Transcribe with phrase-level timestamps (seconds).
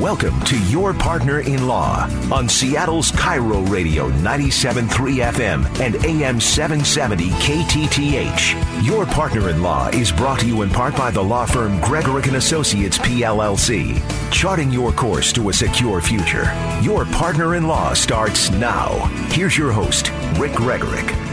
[0.00, 4.88] Welcome to Your Partner in Law on Seattle's KIRO Radio 97.3
[5.32, 8.84] FM and AM 770 KTTH.
[8.84, 12.26] Your Partner in Law is brought to you in part by the law firm Gregorek
[12.26, 13.98] and Associates PLLC,
[14.30, 16.44] charting your course to a secure future.
[16.82, 18.90] Your Partner in Law starts now.
[19.30, 21.25] Here's your host, Rick Gregorek.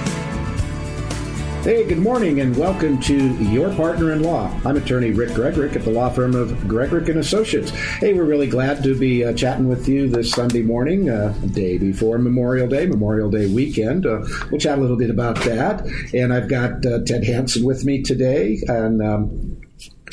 [1.64, 4.54] Hey, good morning, and welcome to Your Partner in Law.
[4.66, 7.70] I'm attorney Rick Gregorek at the law firm of Gregorek and Associates.
[7.70, 11.78] Hey, we're really glad to be uh, chatting with you this Sunday morning, uh, day
[11.78, 14.06] before Memorial Day, Memorial Day weekend.
[14.06, 15.88] Uh, we'll chat a little bit about that.
[16.14, 19.62] And I've got uh, Ted Hanson with me today, and um,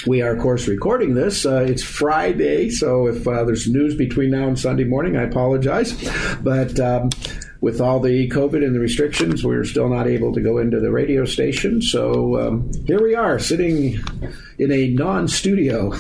[0.07, 1.45] we are, of course, recording this.
[1.45, 6.01] Uh, it's Friday, so if uh, there's news between now and Sunday morning, I apologize.
[6.43, 7.11] But um,
[7.61, 10.91] with all the COVID and the restrictions, we're still not able to go into the
[10.91, 11.83] radio station.
[11.83, 14.01] So um, here we are, sitting
[14.59, 15.93] in a non-studio,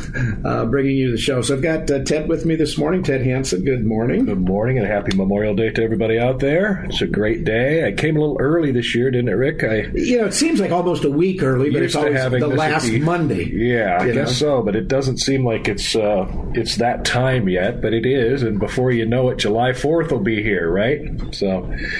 [0.44, 1.42] uh, bringing you the show.
[1.42, 3.02] So I've got uh, Ted with me this morning.
[3.02, 4.24] Ted Hanson, good morning.
[4.24, 6.84] Good morning, and happy Memorial Day to everybody out there.
[6.84, 7.86] It's a great day.
[7.86, 9.64] I came a little early this year, didn't it, Rick?
[9.64, 12.86] I you know, it seems like almost a week early, but it's always the last
[12.86, 13.44] be, Monday.
[13.44, 14.58] Yeah, I guess know?
[14.58, 14.62] so.
[14.62, 18.42] But it doesn't seem like it's uh, it's that time yet, but it is.
[18.42, 21.00] And before you know it, July Fourth will be here, right?
[21.34, 21.49] So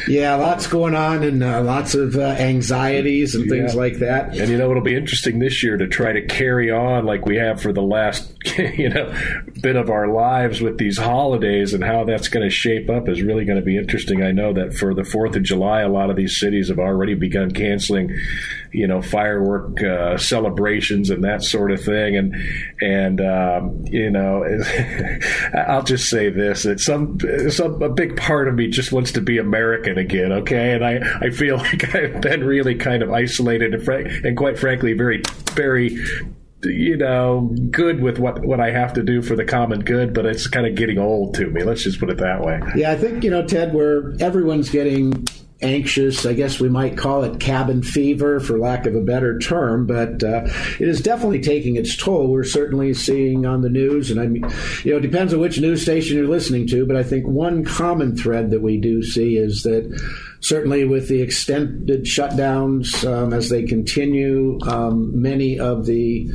[0.08, 3.80] yeah, lots going on and uh, lots of uh, anxieties and things yeah.
[3.80, 4.36] like that.
[4.36, 7.26] And you know, it'll be interesting this year to try to carry carry on like
[7.26, 9.14] we have for the last you know
[9.60, 13.22] bit of our lives with these holidays and how that's going to shape up is
[13.22, 14.22] really going to be interesting.
[14.22, 17.14] I know that for the Fourth of July, a lot of these cities have already
[17.14, 18.16] begun canceling,
[18.72, 22.16] you know, firework uh, celebrations and that sort of thing.
[22.16, 22.34] And
[22.80, 24.44] and um, you know,
[25.54, 27.18] I'll just say this: that some
[27.50, 30.32] some a big part of me just wants to be American again.
[30.32, 33.88] Okay, and I I feel like I've been really kind of isolated and,
[34.26, 35.22] and quite frankly very
[35.54, 35.98] very
[36.62, 40.26] you know, good with what, what I have to do for the common good, but
[40.26, 41.62] it's kind of getting old to me.
[41.62, 42.60] Let's just put it that way.
[42.76, 45.26] Yeah, I think, you know, Ted, where everyone's getting
[45.62, 46.24] anxious.
[46.24, 50.22] I guess we might call it cabin fever, for lack of a better term, but
[50.22, 50.44] uh,
[50.78, 52.28] it is definitely taking its toll.
[52.28, 54.44] We're certainly seeing on the news, and I mean,
[54.84, 57.64] you know, it depends on which news station you're listening to, but I think one
[57.64, 60.00] common thread that we do see is that
[60.40, 66.30] certainly with the extended shutdowns um, as they continue, um, many of the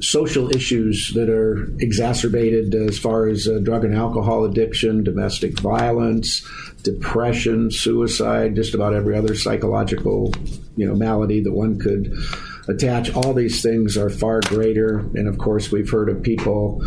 [0.00, 6.46] social issues that are exacerbated as far as uh, drug and alcohol addiction, domestic violence,
[6.82, 10.32] depression, suicide, just about every other psychological,
[10.76, 12.12] you know, malady that one could
[12.68, 13.14] attach.
[13.14, 16.82] All these things are far greater, and of course, we've heard of people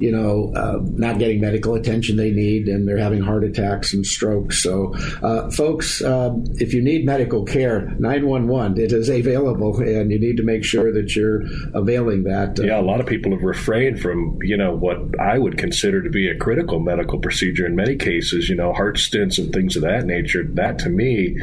[0.00, 4.04] you know, uh, not getting medical attention they need, and they're having heart attacks and
[4.04, 4.62] strokes.
[4.62, 10.18] So, uh, folks, um, if you need medical care, 911, it is available, and you
[10.18, 11.42] need to make sure that you're
[11.74, 12.58] availing that.
[12.58, 16.02] Uh, yeah, a lot of people have refrained from, you know, what I would consider
[16.02, 19.76] to be a critical medical procedure in many cases, you know, heart stents and things
[19.76, 20.44] of that nature.
[20.44, 21.36] That to me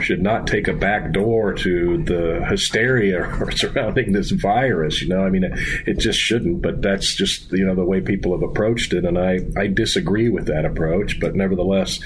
[0.00, 5.02] should not take a back door to the hysteria surrounding this virus.
[5.02, 8.03] You know, I mean, it, it just shouldn't, but that's just, you know, the way
[8.04, 11.20] people have approached it, and I, I disagree with that approach.
[11.20, 12.00] But nevertheless,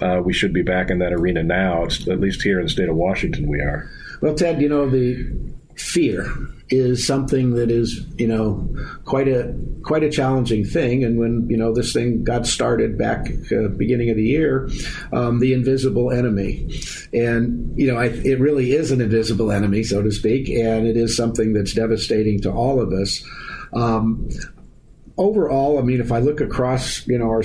[0.00, 1.84] uh, we should be back in that arena now.
[1.84, 3.88] It's, at least here in the state of Washington, we are.
[4.20, 6.32] Well, Ted, you know the fear
[6.70, 8.66] is something that is you know
[9.04, 13.26] quite a quite a challenging thing and when you know this thing got started back
[13.52, 14.68] uh, beginning of the year
[15.12, 16.68] um, the invisible enemy
[17.12, 20.96] and you know I, it really is an invisible enemy so to speak and it
[20.96, 23.22] is something that's devastating to all of us
[23.74, 24.28] um,
[25.16, 27.42] overall, I mean, if I look across, you know, our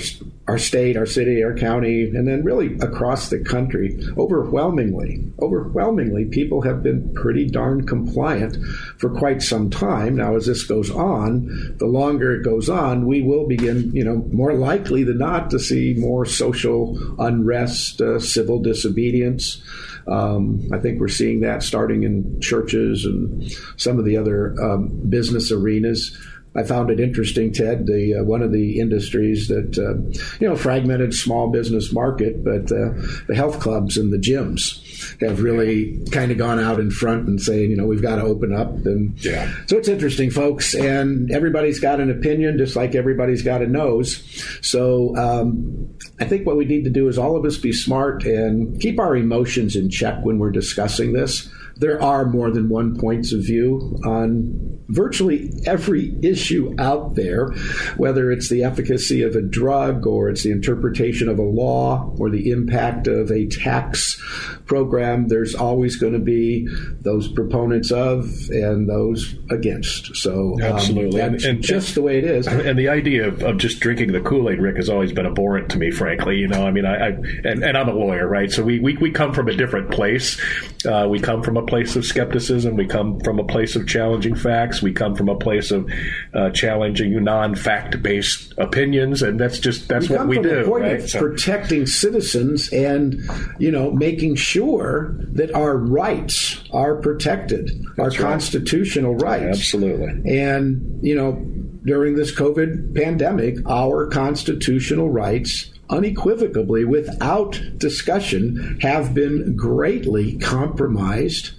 [0.48, 6.62] our state, our city, our county, and then really across the country, overwhelmingly, overwhelmingly, people
[6.62, 8.56] have been pretty darn compliant
[8.98, 10.16] for quite some time.
[10.16, 14.16] Now, as this goes on, the longer it goes on, we will begin, you know,
[14.32, 19.62] more likely than not to see more social unrest, uh, civil disobedience.
[20.08, 24.88] Um, I think we're seeing that starting in churches and some of the other um,
[25.08, 26.18] business arenas.
[26.54, 27.86] I found it interesting, Ted.
[27.86, 29.94] The uh, one of the industries that uh,
[30.40, 32.90] you know fragmented small business market, but uh,
[33.28, 34.80] the health clubs and the gyms
[35.20, 38.22] have really kind of gone out in front and saying, you know, we've got to
[38.22, 38.70] open up.
[38.84, 39.52] And yeah.
[39.66, 40.74] so it's interesting, folks.
[40.74, 44.22] And everybody's got an opinion, just like everybody's got a nose.
[44.62, 48.24] So um, I think what we need to do is all of us be smart
[48.24, 51.48] and keep our emotions in check when we're discussing this
[51.80, 57.48] there are more than one points of view on virtually every issue out there,
[57.96, 62.28] whether it's the efficacy of a drug or it's the interpretation of a law or
[62.28, 64.20] the impact of a tax
[64.66, 65.28] program.
[65.28, 66.68] There's always going to be
[67.00, 70.16] those proponents of and those against.
[70.16, 72.46] So um, absolutely, and, and, just the way it is.
[72.46, 75.70] And the idea of, of just drinking the Kool Aid, Rick, has always been abhorrent
[75.70, 75.90] to me.
[75.90, 78.50] Frankly, you know, I mean, I, I and, and, I'm a lawyer, right?
[78.50, 80.40] So we, we, we come from a different place.
[80.84, 82.76] Uh, we come from a place of skepticism.
[82.76, 84.82] We come from a place of challenging facts.
[84.82, 85.90] We come from a place of
[86.34, 90.64] uh, challenging non-fact based opinions, and that's just that's we what we do.
[90.64, 91.08] Right?
[91.08, 91.20] So.
[91.20, 93.22] Protecting citizens and
[93.58, 98.18] you know making sure that our rights are protected, our right.
[98.18, 99.58] constitutional rights.
[99.58, 100.38] Absolutely.
[100.38, 101.32] And you know
[101.84, 111.52] during this COVID pandemic, our constitutional rights unequivocally, without discussion, have been greatly compromised.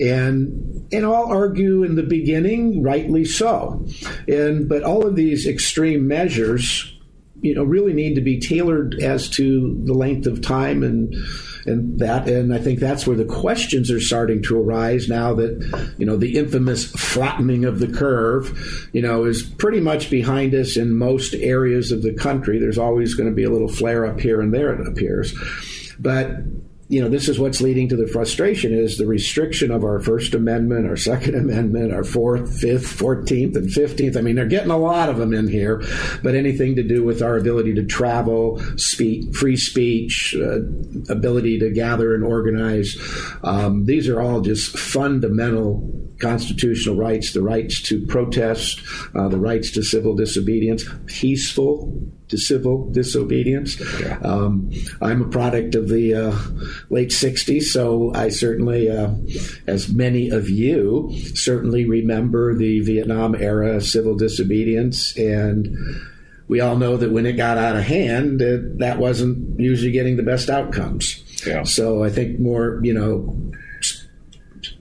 [0.00, 3.86] And and I'll argue in the beginning, rightly so.
[4.26, 6.96] And but all of these extreme measures,
[7.40, 11.14] you know, really need to be tailored as to the length of time and
[11.66, 12.28] and that.
[12.28, 16.16] And I think that's where the questions are starting to arise now that you know
[16.16, 21.34] the infamous flattening of the curve you know is pretty much behind us in most
[21.34, 22.58] areas of the country.
[22.58, 25.34] There's always going to be a little flare up here and there it appears.
[25.98, 26.30] But
[26.90, 30.34] you know, this is what's leading to the frustration is the restriction of our First
[30.34, 34.16] Amendment, our Second Amendment, our Fourth, Fifth, Fourteenth, and Fifteenth.
[34.16, 35.84] I mean, they're getting a lot of them in here,
[36.24, 40.62] but anything to do with our ability to travel, speak, free speech, uh,
[41.08, 42.96] ability to gather and organize,
[43.44, 45.88] um, these are all just fundamental
[46.18, 48.80] constitutional rights: the rights to protest,
[49.14, 53.80] uh, the rights to civil disobedience, peaceful to civil disobedience.
[54.22, 56.38] Um, I'm a product of the uh,
[56.88, 59.10] late 60s, so I certainly, uh,
[59.66, 65.16] as many of you, certainly remember the Vietnam era civil disobedience.
[65.16, 65.76] And
[66.48, 70.16] we all know that when it got out of hand, it, that wasn't usually getting
[70.16, 71.22] the best outcomes.
[71.46, 71.64] Yeah.
[71.64, 73.52] So I think more, you know,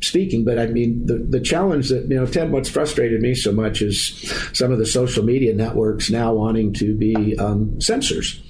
[0.02, 3.52] speaking, but I mean, the, the challenge that, you know, Ted, what's frustrated me so
[3.52, 8.42] much is some of the social media networks now wanting to be um, censors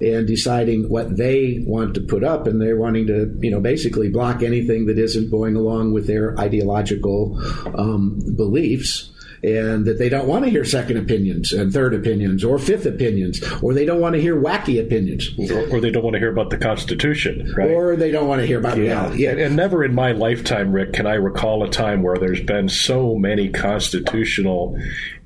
[0.00, 4.08] and deciding what they want to put up, and they're wanting to, you know, basically
[4.08, 7.38] block anything that isn't going along with their ideological
[7.78, 9.10] um, beliefs
[9.44, 13.42] and that they don't want to hear second opinions and third opinions or fifth opinions,
[13.62, 16.32] or they don't want to hear wacky opinions, or, or they don't want to hear
[16.32, 17.70] about the Constitution, right?
[17.70, 18.84] or they don't want to hear about yeah.
[18.84, 19.22] reality.
[19.22, 19.30] Yeah.
[19.32, 22.70] And, and never in my lifetime, Rick, can I recall a time where there's been
[22.70, 24.78] so many constitutional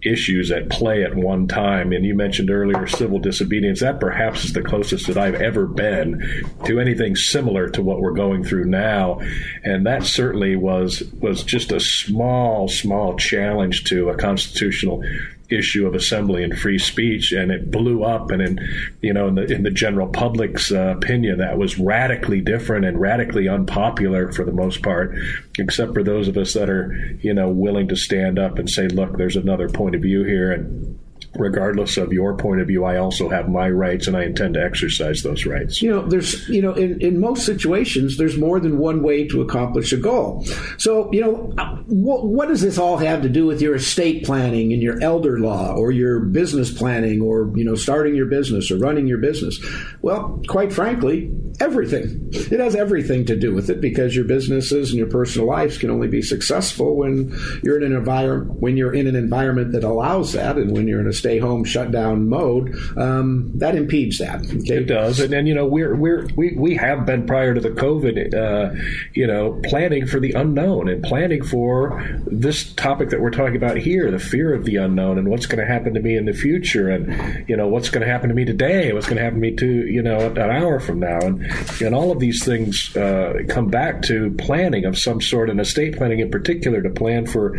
[0.03, 1.93] issues at play at one time.
[1.93, 3.81] And you mentioned earlier civil disobedience.
[3.81, 8.13] That perhaps is the closest that I've ever been to anything similar to what we're
[8.13, 9.21] going through now.
[9.65, 15.03] And that certainly was was just a small, small challenge to a constitutional
[15.51, 18.31] issue of assembly and free speech, and it blew up.
[18.31, 18.69] And in
[19.01, 23.01] you know in the in the general public's uh, opinion, that was radically different and
[23.01, 25.15] radically unpopular for the most part,
[25.59, 28.89] except for those of us that are you know willing to stand up and say,
[28.89, 30.99] look, there's another point of view here, and
[31.35, 34.63] regardless of your point of view, I also have my rights and I intend to
[34.63, 35.83] exercise those rights.
[35.83, 39.41] You know, there's, you know, in, in most situations, there's more than one way to
[39.41, 40.45] accomplish a goal.
[40.79, 44.25] So, you know, uh, what, what does this all have to do with your estate
[44.25, 48.71] planning and your elder law or your business planning or, you know, starting your business
[48.71, 49.59] or running your business?
[50.03, 51.31] Well, quite frankly,
[51.61, 52.29] everything.
[52.33, 55.91] It has everything to do with it because your businesses and your personal lives can
[55.91, 60.33] only be successful when you're in an environment, when you're in an environment that allows
[60.33, 64.41] that and when you're in a stay home, shut down mode, um, that impedes that.
[64.43, 64.79] Okay?
[64.79, 67.71] It does, and then you know we're we're we, we have been prior to the
[67.71, 68.75] COVID, uh,
[69.15, 73.77] you know, planning for the unknown and planning for this topic that we're talking about
[73.77, 76.33] here, the fear of the unknown and what's going to happen to me in the
[76.33, 79.41] future, and you know what's going to happen to me today, what's going to happen
[79.41, 81.48] to me to you know an hour from now, and
[81.81, 85.97] and all of these things uh, come back to planning of some sort, and estate
[85.97, 87.59] planning in particular to plan for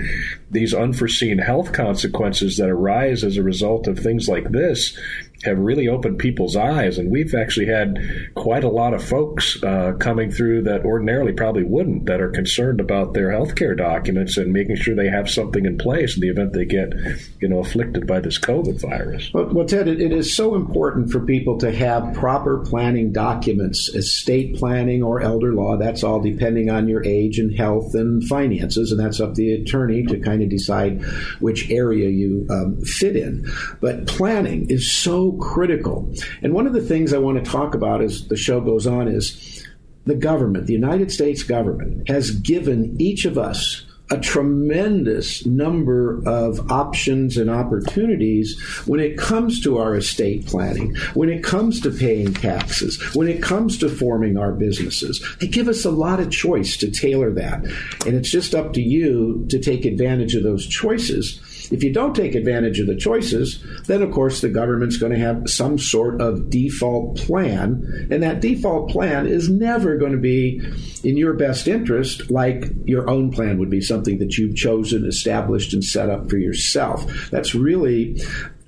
[0.51, 4.97] these unforeseen health consequences that arise as a result of things like this
[5.43, 6.97] have really opened people's eyes.
[6.97, 7.97] And we've actually had
[8.35, 12.81] quite a lot of folks uh, coming through that ordinarily probably wouldn't, that are concerned
[12.81, 16.53] about their healthcare documents and making sure they have something in place in the event
[16.53, 16.93] they get,
[17.39, 19.31] you know, afflicted by this COVID virus.
[19.33, 24.57] Well, well Ted, it is so important for people to have proper planning documents, estate
[24.57, 25.77] planning or elder law.
[25.77, 30.03] That's all depending on your age and health and finances, and that's up the attorney
[30.03, 31.01] to kind of decide
[31.39, 33.49] which area you um, fit in.
[33.79, 36.13] But planning is so critical.
[36.41, 39.07] And one of the things I want to talk about as the show goes on
[39.07, 39.65] is
[40.05, 46.71] the government, the United States government, has given each of us a tremendous number of
[46.71, 52.33] options and opportunities when it comes to our estate planning, when it comes to paying
[52.33, 55.23] taxes, when it comes to forming our businesses.
[55.39, 57.63] They give us a lot of choice to tailor that.
[58.05, 61.39] And it's just up to you to take advantage of those choices
[61.71, 65.19] if you don't take advantage of the choices, then of course the government's going to
[65.19, 70.61] have some sort of default plan, and that default plan is never going to be
[71.03, 75.73] in your best interest like your own plan would be something that you've chosen, established,
[75.73, 77.05] and set up for yourself.
[77.31, 78.21] That's really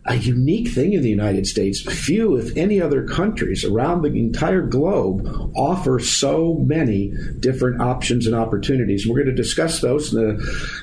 [0.05, 1.81] a unique thing in the United States.
[1.81, 8.35] Few, if any other countries around the entire globe offer so many different options and
[8.35, 9.07] opportunities.
[9.07, 10.81] We're going to discuss those in the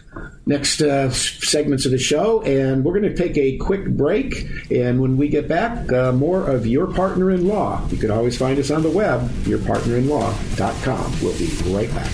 [0.49, 4.49] next uh, segments of the show, and we're going to take a quick break.
[4.71, 7.87] And when we get back, uh, more of Your Partner in Law.
[7.91, 11.21] You can always find us on the web, yourpartnerinlaw.com.
[11.23, 12.11] We'll be right back.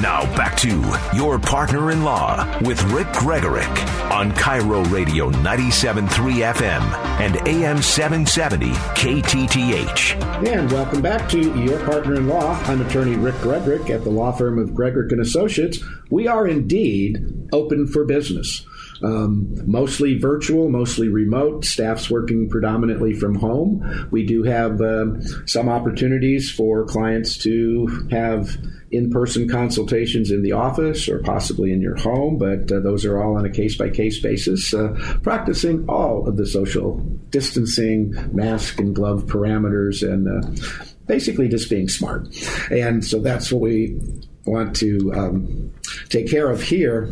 [0.02, 0.82] Now back to
[1.14, 6.82] Your Partner in Law with Rick Gregorek on KIRO Radio 97.3 FM
[7.20, 10.48] and AM 770 KTTH.
[10.48, 12.60] And welcome back to Your Partner in Law.
[12.64, 15.82] I'm attorney Rick Gregorek at the law firm of Gregorek and Associates.
[16.10, 18.66] We are indeed open for business.
[19.04, 21.66] Um, mostly virtual, mostly remote.
[21.66, 24.08] Staff's working predominantly from home.
[24.12, 28.58] We do have uh, some opportunities for clients to have
[28.92, 33.22] in person consultations in the office or possibly in your home, but uh, those are
[33.22, 38.80] all on a case by case basis, uh, practicing all of the social distancing, mask
[38.80, 42.28] and glove parameters, and uh, basically just being smart.
[42.70, 44.00] And so that's what we
[44.46, 45.74] want to um,
[46.10, 47.10] take care of here.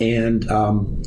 [0.00, 1.02] And um,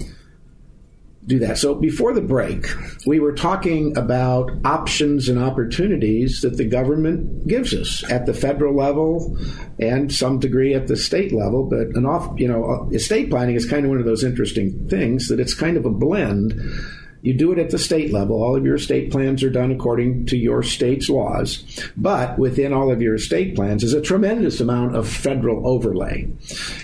[1.30, 1.58] do that.
[1.58, 2.66] So before the break,
[3.06, 8.76] we were talking about options and opportunities that the government gives us at the federal
[8.76, 9.38] level
[9.80, 11.64] and some degree at the state level.
[11.64, 15.28] But an off, you know, estate planning is kind of one of those interesting things
[15.28, 16.60] that it's kind of a blend
[17.22, 18.42] you do it at the state level.
[18.42, 21.64] All of your estate plans are done according to your state's laws.
[21.98, 26.32] But within all of your estate plans is a tremendous amount of federal overlay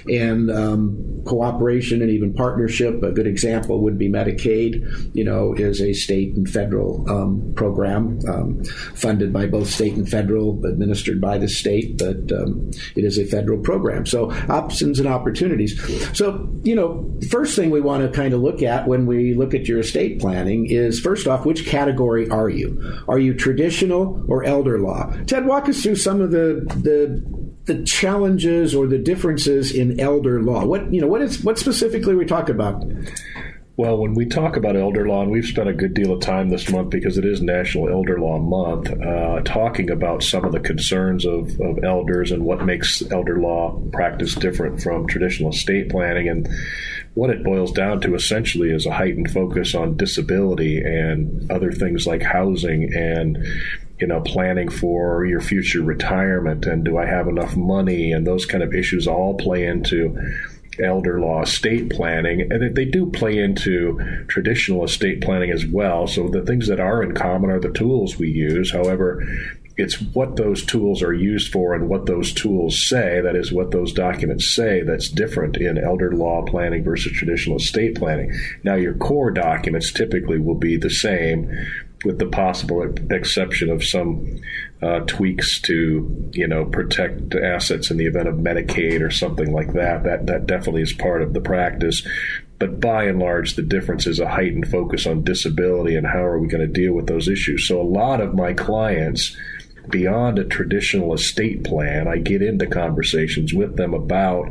[0.08, 3.02] and um, cooperation and even partnership.
[3.04, 8.20] A good example would be Medicaid, you know, is a state and federal um, program
[8.28, 8.64] um,
[8.96, 13.26] funded by both state and federal, administered by the state, but um, it is a
[13.26, 14.06] federal program.
[14.06, 15.80] So options and opportunities.
[16.18, 19.54] So, you know, first thing we want to kind of look at when we look
[19.54, 23.04] at your estate planning is first off, which category are you?
[23.08, 25.12] Are you traditional or elder law?
[25.28, 27.24] Ted, walk us through some of the the
[27.66, 30.66] the challenges or the differences in elder law.
[30.66, 32.84] What you know, what is what specifically we talk about?
[33.78, 36.50] Well, when we talk about elder law, and we've spent a good deal of time
[36.50, 40.62] this month because it is National Elder Law Month, uh, talking about some of the
[40.62, 46.30] concerns of, of elders and what makes elder law practice different from traditional estate planning.
[46.30, 46.48] And
[47.16, 52.06] what it boils down to essentially is a heightened focus on disability and other things
[52.06, 53.38] like housing and
[54.00, 58.46] you know, planning for your future retirement and do I have enough money and those
[58.46, 60.18] kind of issues all play into
[60.84, 66.08] elder law estate planning, and they do play into traditional estate planning as well.
[66.08, 68.72] So the things that are in common are the tools we use.
[68.72, 69.26] However,
[69.78, 73.72] it's what those tools are used for and what those tools say, that is, what
[73.72, 78.34] those documents say, that's different in elder law planning versus traditional estate planning.
[78.64, 81.52] Now, your core documents typically will be the same,
[82.06, 84.40] with the possible exception of some
[84.82, 89.74] uh, tweaks to you know protect assets in the event of Medicaid or something like
[89.74, 90.04] that.
[90.04, 92.08] That that definitely is part of the practice.
[92.60, 96.40] But by and large, the difference is a heightened focus on disability and how are
[96.40, 97.68] we going to deal with those issues.
[97.68, 99.36] So a lot of my clients
[99.90, 104.50] beyond a traditional estate plan, I get into conversations with them about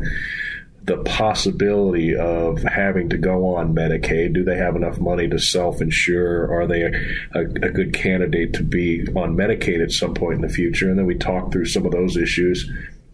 [0.84, 4.34] the possibility of having to go on Medicaid.
[4.34, 6.52] Do they have enough money to self insure?
[6.52, 6.90] Are they a,
[7.34, 10.90] a, a, good candidate to be on Medicaid at some point in the future?
[10.90, 12.70] And then we talk through some of those issues.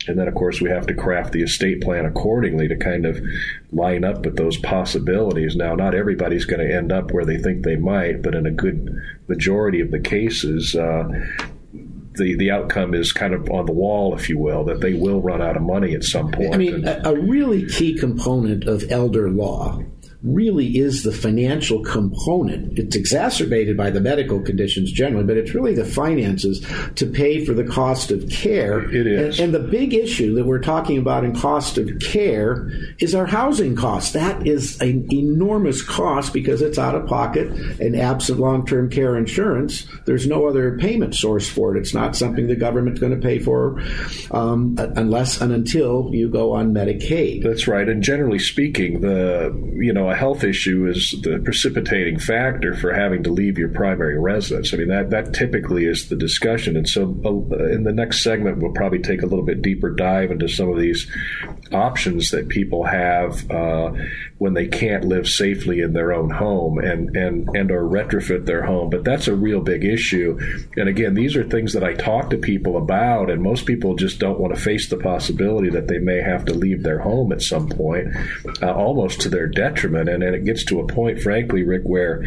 [0.09, 3.20] And then, of course, we have to craft the estate plan accordingly to kind of
[3.70, 5.56] line up with those possibilities.
[5.56, 8.50] Now, not everybody's going to end up where they think they might, but in a
[8.50, 11.04] good majority of the cases, uh,
[12.20, 15.20] the, the outcome is kind of on the wall, if you will, that they will
[15.20, 16.54] run out of money at some point.
[16.54, 19.83] I mean, a, a really key component of elder law
[20.22, 22.78] really is the financial component.
[22.78, 26.64] It's exacerbated by the medical conditions generally, but it's really the finances
[26.96, 28.83] to pay for the cost of care.
[28.94, 29.38] It is.
[29.38, 33.26] And, and, the big issue that we're talking about in cost of care is our
[33.26, 34.12] housing costs.
[34.12, 37.48] That is an enormous cost because it's out of pocket
[37.80, 39.87] and absent long term care insurance.
[40.04, 41.80] There's no other payment source for it.
[41.80, 43.80] It's not something the government's going to pay for
[44.30, 47.42] um, unless and until you go on Medicaid.
[47.42, 47.88] That's right.
[47.88, 53.23] And generally speaking, the, you know, a health issue is the precipitating factor for having
[53.23, 54.75] to leave your primary residence.
[54.75, 56.77] I mean, that, that typically is the discussion.
[56.77, 60.31] And so uh, in the next segment, we'll probably take a little bit deeper dive
[60.31, 61.11] into some of these
[61.73, 63.92] options that people have uh,
[64.38, 68.64] when they can't live safely in their own home and, and, and or retrofit their
[68.64, 68.90] home.
[68.90, 70.38] But that's a real big issue.
[70.77, 74.18] And again, these are things that I talk to people about, and most people just
[74.18, 77.42] don't want to face the possibility that they may have to leave their home at
[77.42, 78.09] some point,
[78.62, 82.24] uh, almost to their detriment and, and it gets to a point, frankly, Rick, where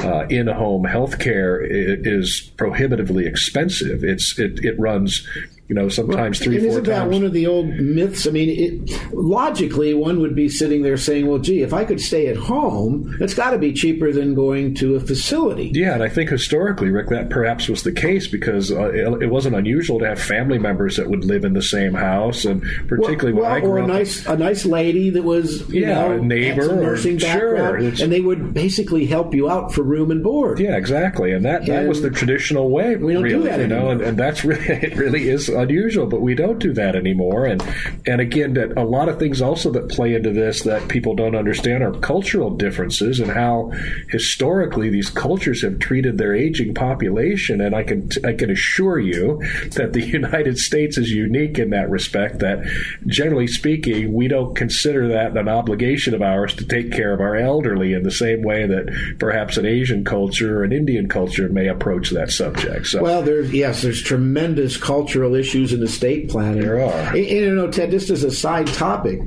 [0.00, 4.04] uh, in-home health care is prohibitively expensive.
[4.04, 5.26] It's it, it runs
[5.68, 7.10] you know, sometimes well, three, four isn't times.
[7.10, 8.26] that one of the old myths?
[8.26, 12.00] I mean, it, logically, one would be sitting there saying, "Well, gee, if I could
[12.00, 16.02] stay at home, it's got to be cheaper than going to a facility." Yeah, and
[16.02, 19.98] I think historically, Rick, that perhaps was the case because uh, it, it, wasn't unusual
[20.00, 23.50] to have family members that would live in the same house, and particularly well, when
[23.50, 26.12] well, I grew or a up, nice a nice lady that was you yeah, know,
[26.12, 30.22] a neighbor, nursing background, sure, and they would basically help you out for room and
[30.22, 30.60] board.
[30.60, 32.96] Yeah, exactly, and that, that was the traditional way.
[32.96, 33.92] We don't really, do that you know, anymore.
[33.92, 34.94] and, and that's really it.
[34.96, 37.46] Really is unusual, but we don't do that anymore.
[37.46, 37.62] And
[38.06, 41.34] and again, that a lot of things also that play into this that people don't
[41.34, 43.72] understand are cultural differences and how
[44.10, 47.60] historically these cultures have treated their aging population.
[47.60, 49.38] And I can I can assure you
[49.72, 52.40] that the United States is unique in that respect.
[52.40, 52.64] That
[53.06, 57.36] generally speaking, we don't consider that an obligation of ours to take care of our
[57.36, 61.68] elderly in the same way that perhaps an Asian culture or an Indian culture may
[61.68, 62.86] approach that subject.
[62.86, 66.62] So well, there's yes, there's tremendous cultural issues issues in estate planning.
[66.62, 66.90] There are.
[66.90, 69.20] And, and, you know, Ted, just as a side topic,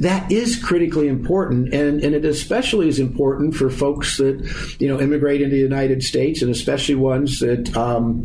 [0.00, 5.00] that is critically important, and, and it especially is important for folks that you know
[5.00, 7.74] immigrate into the United States, and especially ones that.
[7.76, 8.24] Um,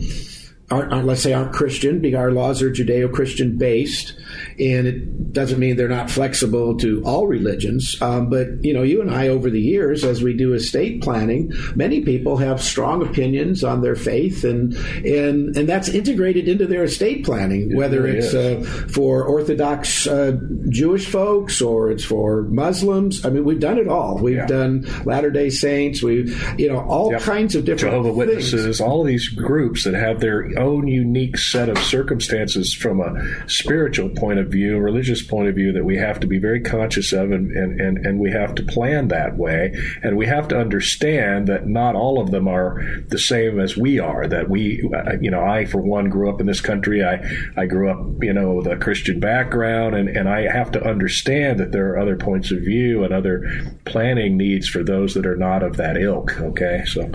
[0.69, 4.13] aren't, aren't, let's say aren't Christian because our laws are Judeo-Christian based,
[4.59, 8.01] and it doesn't mean they're not flexible to all religions.
[8.01, 11.51] Um, but you know, you and I over the years, as we do estate planning,
[11.75, 14.73] many people have strong opinions on their faith, and
[15.05, 20.37] and and that's integrated into their estate planning, whether it's uh, for Orthodox uh,
[20.69, 23.25] Jewish folks or it's for Muslims.
[23.25, 24.17] I mean, we've done it all.
[24.17, 24.47] We've yeah.
[24.47, 26.01] done Latter Day Saints.
[26.01, 27.21] We've you know all yep.
[27.21, 28.51] kinds of different Jehovah things.
[28.51, 28.81] Witnesses.
[28.81, 34.39] All these groups that have their own unique set of circumstances from a spiritual point
[34.39, 37.51] of view, religious point of view, that we have to be very conscious of and,
[37.51, 39.73] and, and, and we have to plan that way.
[40.03, 43.99] And we have to understand that not all of them are the same as we
[43.99, 44.27] are.
[44.27, 47.03] That we, uh, you know, I, for one, grew up in this country.
[47.03, 50.83] I, I grew up, you know, with a Christian background, and, and I have to
[50.83, 55.25] understand that there are other points of view and other planning needs for those that
[55.25, 56.39] are not of that ilk.
[56.39, 56.83] Okay.
[56.85, 57.09] So,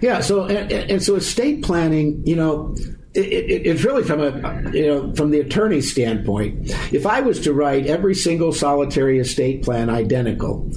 [0.00, 0.20] yeah.
[0.20, 2.74] So, and, and so estate planning, you know,
[3.18, 6.70] it, it, it's really from a you know from the attorney's standpoint.
[6.92, 10.70] If I was to write every single solitary estate plan identical,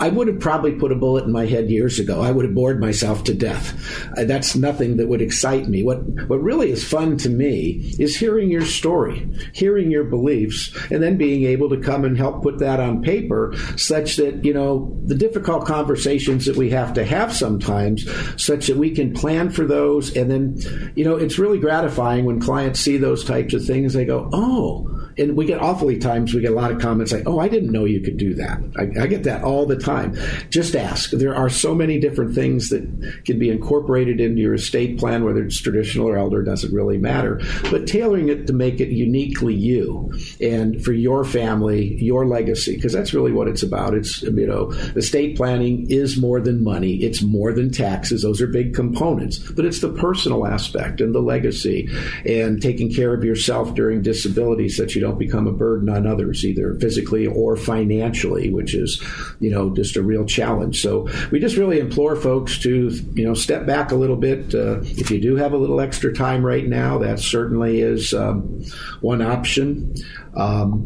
[0.00, 2.20] I would have probably put a bullet in my head years ago.
[2.20, 3.74] I would have bored myself to death.
[4.16, 5.82] Uh, that's nothing that would excite me.
[5.82, 11.02] What what really is fun to me is hearing your story, hearing your beliefs, and
[11.02, 14.96] then being able to come and help put that on paper, such that you know
[15.04, 18.08] the difficult conversations that we have to have sometimes,
[18.42, 22.40] such that we can plan for those, and then you know it's really gratifying when
[22.40, 23.94] clients see those types of things.
[23.94, 27.24] They go, oh and we get awfully times we get a lot of comments like,
[27.26, 30.16] "Oh, I didn't know you could do that." I, I, get that all the time.
[30.50, 31.10] Just ask.
[31.10, 32.82] There are so many different things that
[33.24, 37.40] can be incorporated into your estate plan, whether it's traditional or elder, doesn't really matter.
[37.70, 42.92] But tailoring it to make it uniquely you and for your family, your legacy, because
[42.92, 43.94] that's really what it's about.
[43.94, 46.96] It's you know, estate planning is more than money.
[47.02, 48.22] It's more than taxes.
[48.22, 51.88] Those are big components, but it's the personal aspect and the legacy
[52.26, 56.06] and taking care of yourself during disability, such you don't don't become a burden on
[56.06, 59.02] others, either physically or financially, which is,
[59.40, 60.80] you know, just a real challenge.
[60.82, 64.54] So we just really implore folks to, you know, step back a little bit.
[64.54, 68.62] Uh, if you do have a little extra time right now, that certainly is um,
[69.00, 69.94] one option.
[70.36, 70.82] Um,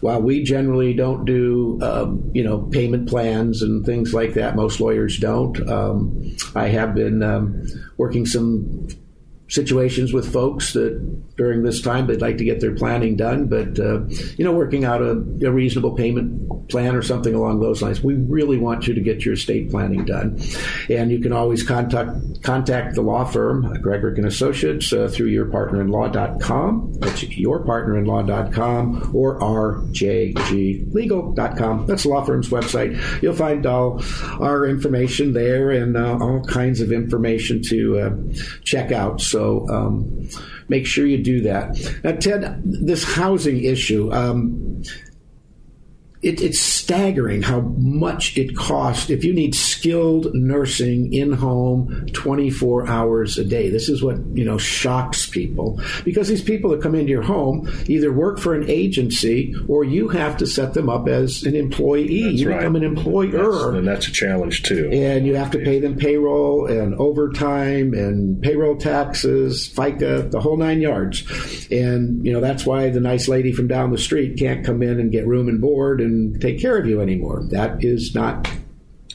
[0.00, 4.80] while we generally don't do, um, you know, payment plans and things like that, most
[4.80, 5.58] lawyers don't.
[5.68, 8.86] Um, I have been um, working some
[9.52, 13.78] situations with folks that during this time they'd like to get their planning done, but
[13.78, 14.00] uh,
[14.38, 18.02] you know, working out a, a, reasonable payment plan or something along those lines.
[18.02, 20.40] We really want you to get your estate planning done,
[20.88, 26.94] and you can always contact contact the law firm Gregorek and Associates uh, through yourpartnerinlaw.com.
[26.94, 31.86] That's yourpartnerinlaw.com or rjglegal.com.
[31.86, 33.22] That's the law firm's website.
[33.22, 34.02] You'll find all
[34.40, 38.16] our information there and uh, all kinds of information to uh,
[38.64, 39.20] check out.
[39.20, 40.28] So so um,
[40.68, 41.76] make sure you do that.
[42.04, 44.12] Now, Ted, this housing issue.
[44.12, 44.82] Um,
[46.22, 52.86] it, it's staggering how much it costs if you need skilled nursing in home 24
[52.86, 53.70] hours a day.
[53.70, 57.68] This is what, you know, shocks people because these people that come into your home
[57.86, 62.22] either work for an agency or you have to set them up as an employee.
[62.22, 62.58] That's you right.
[62.58, 63.76] become an employer.
[63.76, 64.90] and that's a challenge too.
[64.92, 70.56] And you have to pay them payroll and overtime and payroll taxes, FICA, the whole
[70.56, 71.24] nine yards.
[71.72, 75.00] And, you know, that's why the nice lady from down the street can't come in
[75.00, 77.42] and get room and board and take care of you anymore.
[77.50, 78.48] That is not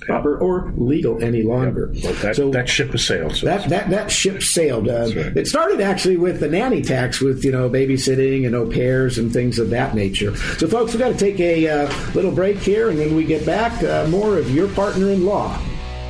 [0.02, 1.92] proper or legal any longer.
[1.94, 2.04] Yep.
[2.04, 3.36] Well, that, so that ship has sailed.
[3.36, 4.88] So that, that that ship sailed.
[4.88, 5.38] Uh, right.
[5.38, 9.32] It started actually with the nanny tax, with you know babysitting and au pairs and
[9.32, 10.36] things of that nature.
[10.36, 13.46] So, folks, we've got to take a uh, little break here, and when we get
[13.46, 15.58] back, uh, more of your partner in law.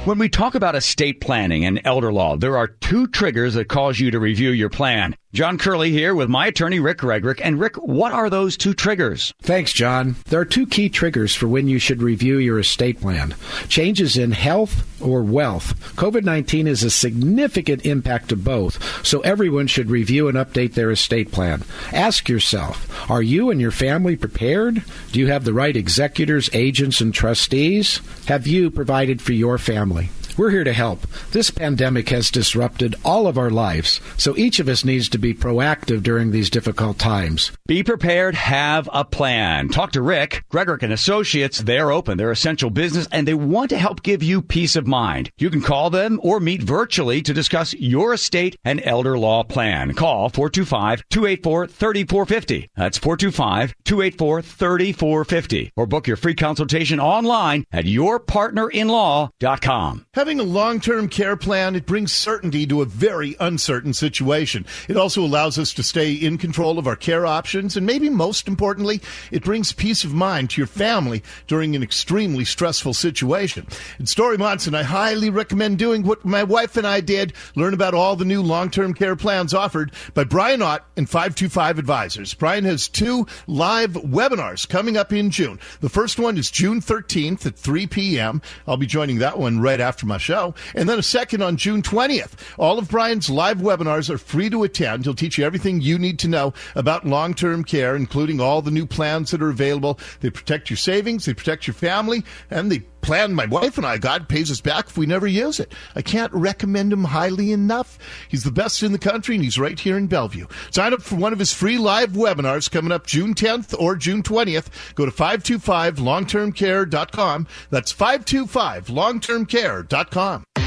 [0.06, 4.00] When we talk about estate planning and elder law, there are two triggers that cause
[4.00, 5.18] you to review your plan.
[5.38, 7.40] John Curley here with my attorney, Rick Gregorek.
[7.44, 9.36] And Rick, what are those two triggers?
[9.40, 10.16] Thanks, John.
[10.26, 13.36] There are two key triggers for when you should review your estate plan
[13.70, 15.80] changes in health or wealth.
[15.96, 20.90] COVID 19 is a significant impact to both, so everyone should review and update their
[20.90, 21.64] estate plan.
[21.94, 24.84] Ask yourself Are you and your family prepared?
[25.12, 28.02] Do you have the right executors, agents, and trustees?
[28.26, 30.10] Have you provided for your family?
[30.38, 31.08] We're here to help.
[31.32, 35.34] This pandemic has disrupted all of our lives, so each of us needs to be
[35.34, 37.52] proactive during these difficult times.
[37.66, 39.70] Be prepared, have a plan.
[39.70, 41.58] Talk to Rick, Gregorek and Associates.
[41.58, 45.32] They're open, they're essential business, and they want to help give you peace of mind.
[45.40, 49.96] You can call them or meet virtually to discuss your estate and elder law plan.
[49.96, 52.70] Call 425-284-3450.
[52.76, 55.72] That's 425-284-3450.
[55.76, 60.06] Or book your free consultation online at yourpartnerinlaw.com.
[60.28, 64.66] Having a long-term care plan, it brings certainty to a very uncertain situation.
[64.90, 68.46] It also allows us to stay in control of our care options, and maybe most
[68.46, 73.68] importantly, it brings peace of mind to your family during an extremely stressful situation.
[74.00, 77.94] In Dori Monson, I highly recommend doing what my wife and I did, learn about
[77.94, 82.34] all the new long-term care plans offered by Brian Ott and 525 Advisors.
[82.34, 85.58] Brian has two live webinars coming up in June.
[85.80, 88.42] The first one is June 13th at 3 p.m.
[88.68, 90.54] I'll be joining that one right after my show.
[90.76, 92.34] And then a second on June 20th.
[92.58, 95.04] All of Brian's live webinars are free to attend.
[95.04, 98.72] He'll teach you everything you need to know about long term care, including all the
[98.72, 100.00] new plans that are available.
[100.22, 103.98] They protect your savings, they protect your family, and the plan my wife and I
[103.98, 105.74] got pays us back if we never use it.
[105.96, 107.98] I can't recommend him highly enough.
[108.30, 110.48] He's the best in the country, and he's right here in Bellevue.
[110.72, 114.22] Sign up for one of his free live webinars coming up June 10th or June
[114.24, 114.68] 20th.
[114.96, 117.48] Go to 525longtermcare.com.
[117.70, 120.67] That's 525longtermcare.com.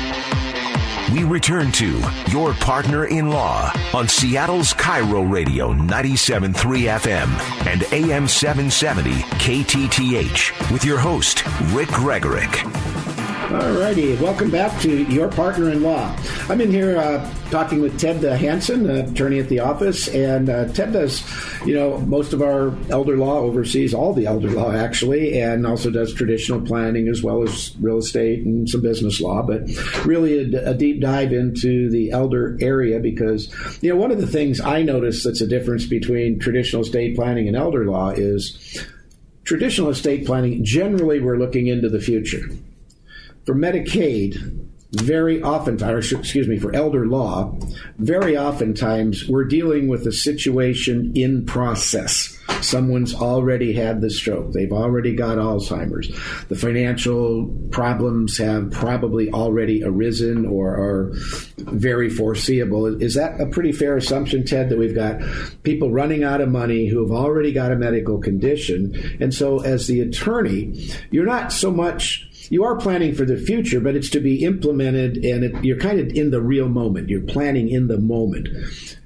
[1.12, 6.54] We return to Your Partner in Law on Seattle's KIRO Radio 97.3
[7.00, 12.99] FM and AM 770 KTTH with your host, Rick Gregorek.
[13.50, 16.16] All righty, welcome back to Your Partner in Law.
[16.48, 20.48] I'm in here uh, talking with Ted uh, Hanson, uh, attorney at the office, and
[20.48, 21.24] uh, Ted does,
[21.66, 25.90] you know, most of our elder law, oversees all the elder law actually, and also
[25.90, 29.62] does traditional planning as well as real estate and some business law, but
[30.06, 34.28] really a, a deep dive into the elder area because, you know, one of the
[34.28, 38.86] things I notice that's a difference between traditional estate planning and elder law is
[39.42, 42.48] traditional estate planning, generally we're looking into the future
[43.46, 47.56] for Medicaid, very often, or excuse me, for elder law,
[47.98, 52.36] very oftentimes we're dealing with a situation in process.
[52.60, 54.52] Someone's already had the stroke.
[54.52, 56.08] They've already got Alzheimer's.
[56.48, 61.12] The financial problems have probably already arisen or are
[61.58, 63.00] very foreseeable.
[63.00, 65.20] Is that a pretty fair assumption, Ted, that we've got
[65.62, 69.16] people running out of money who have already got a medical condition?
[69.20, 73.80] And so, as the attorney, you're not so much you are planning for the future,
[73.80, 77.08] but it's to be implemented, and it, you're kind of in the real moment.
[77.08, 78.48] You're planning in the moment.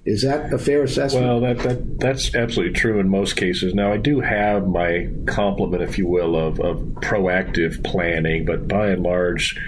[0.07, 1.27] Is that a fair assessment?
[1.27, 3.75] Well, that, that that's absolutely true in most cases.
[3.75, 8.89] Now, I do have my complement, if you will, of, of proactive planning, but by
[8.89, 9.61] and large,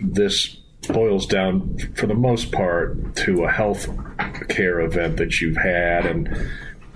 [0.00, 0.56] this
[0.88, 3.86] boils down, for the most part, to a health
[4.48, 6.50] care event that you've had and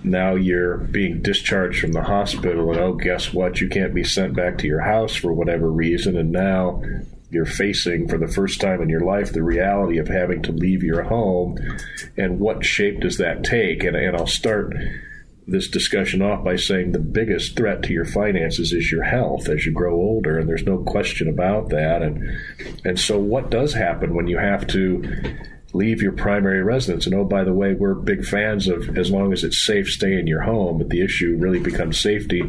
[0.04, 3.60] now you're being discharged from the hospital and oh guess what?
[3.60, 6.82] You can't be sent back to your house for whatever reason and now
[7.30, 10.82] you're facing for the first time in your life the reality of having to leave
[10.82, 11.58] your home.
[12.16, 13.84] And what shape does that take?
[13.84, 14.74] And, and i'll start
[15.46, 19.64] this discussion off by saying the biggest threat to your finances is your health as
[19.64, 22.02] you grow older and there's no question about that.
[22.02, 22.38] And
[22.84, 25.02] and so what does happen when you have to
[25.72, 27.06] leave your primary residence.
[27.06, 30.18] And oh, by the way, we're big fans of as long as it's safe, stay
[30.18, 30.78] in your home.
[30.78, 32.42] But the issue really becomes safety.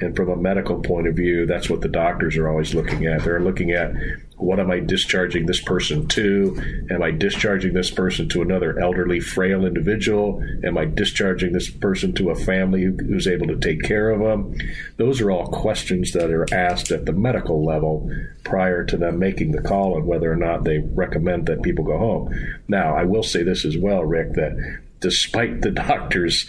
[0.00, 3.24] And from a medical point of view, that's what the doctors are always looking at.
[3.24, 3.92] They're looking at
[4.36, 6.86] what am I discharging this person to?
[6.90, 10.44] Am I discharging this person to another elderly, frail individual?
[10.62, 14.54] Am I discharging this person to a family who's able to take care of them?
[14.98, 18.10] Those are all questions that are asked at the medical level
[18.44, 21.96] prior to them making the call on whether or not they recommend that people go
[21.96, 22.58] home.
[22.68, 26.46] Now, I will say this as well, Rick, that despite the doctor's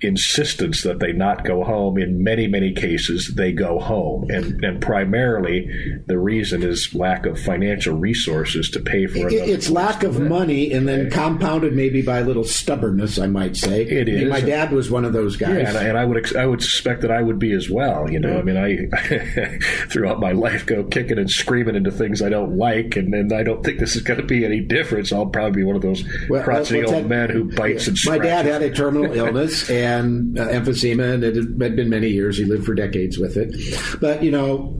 [0.00, 1.98] insistence that they not go home.
[1.98, 4.30] In many, many cases, they go home.
[4.30, 5.68] And, and primarily,
[6.06, 9.32] the reason is lack of financial resources to pay for it.
[9.32, 13.82] It's lack of money and then compounded maybe by a little stubbornness, I might say.
[13.82, 14.30] It is.
[14.30, 15.50] my dad was one of those guys.
[15.50, 18.10] Yeah, and, I, and I would I would suspect that I would be as well.
[18.10, 18.38] You know, yeah.
[18.38, 19.58] I mean, I
[19.88, 23.42] throughout my life go kicking and screaming into things I don't like, and, and I
[23.42, 25.12] don't think this is going to be any difference.
[25.12, 27.90] I'll probably be one of those well, uh, crotchety well, old men who bites yeah.
[27.90, 28.20] and scratches.
[28.20, 32.08] My dad had a terminal illness, and and uh, emphysema, and it had been many
[32.08, 32.36] years.
[32.36, 33.54] He lived for decades with it.
[34.00, 34.74] But, you know,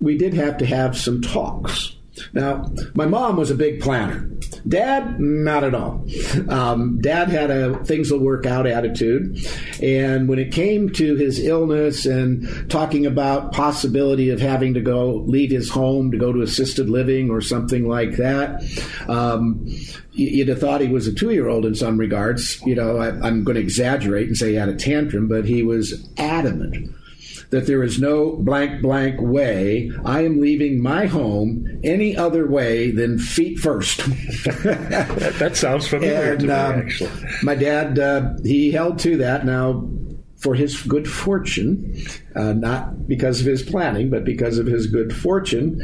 [0.00, 1.96] we did have to have some talks.
[2.32, 4.30] Now, my mom was a big planner.
[4.66, 6.06] Dad, not at all.
[6.48, 9.38] Um, Dad had a things will work out attitude,
[9.82, 15.24] and when it came to his illness and talking about possibility of having to go
[15.26, 18.62] leave his home to go to assisted living or something like that.
[19.08, 19.66] Um,
[20.12, 22.60] you'd have thought he was a two year old in some regards.
[22.64, 25.62] You know, I, am going to exaggerate and say he had a tantrum, but he
[25.62, 26.94] was adamant
[27.50, 32.90] that there is no blank blank way I am leaving my home any other way
[32.90, 33.98] than feet first.
[34.44, 37.10] that, that, sounds familiar and, to me, um, actually.
[37.42, 39.46] My dad, uh, he held to that.
[39.46, 39.88] Now,
[40.36, 41.96] for his good fortune,
[42.36, 45.80] uh, not because of his planning, but because of his good fortune,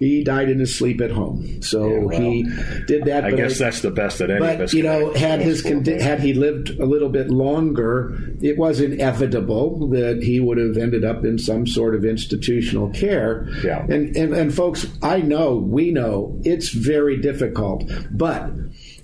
[0.00, 1.60] he died in his sleep at home.
[1.60, 2.42] So yeah, well, he
[2.86, 3.26] did that.
[3.26, 4.72] I guess I, that's the best that any but, of us.
[4.74, 9.88] you know, had his condi- had he lived a little bit longer, it was inevitable
[9.90, 13.46] that he would have ended up in some sort of institutional care.
[13.62, 13.82] Yeah.
[13.82, 18.50] And and, and folks, I know, we know, it's very difficult, but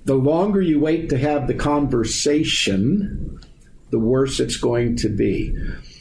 [0.07, 3.39] the longer you wait to have the conversation,
[3.91, 5.55] the worse it's going to be.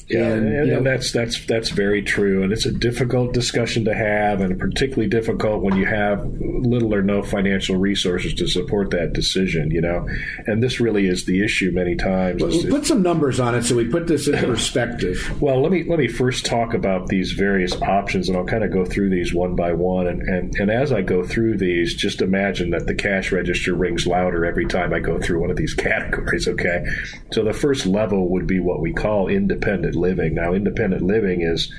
[0.08, 3.94] Yeah, and, and, and, that's that's that's very true, and it's a difficult discussion to
[3.96, 9.14] have, and particularly difficult when you have little or no financial resources to support that
[9.14, 9.72] decision.
[9.72, 10.08] You know,
[10.46, 12.44] and this really is the issue many times.
[12.44, 15.42] Well, put some numbers on it so we put this in perspective.
[15.42, 18.72] well, let me let me first talk about these various options, and I'll kind of
[18.72, 20.06] go through these one by one.
[20.06, 24.06] And, and and as I go through these, just imagine that the cash register rings
[24.06, 26.48] louder every time I go through one of these categories.
[26.48, 26.86] Okay,
[27.32, 30.36] so the first level would be what we call independent living.
[30.36, 31.74] Now, independent living is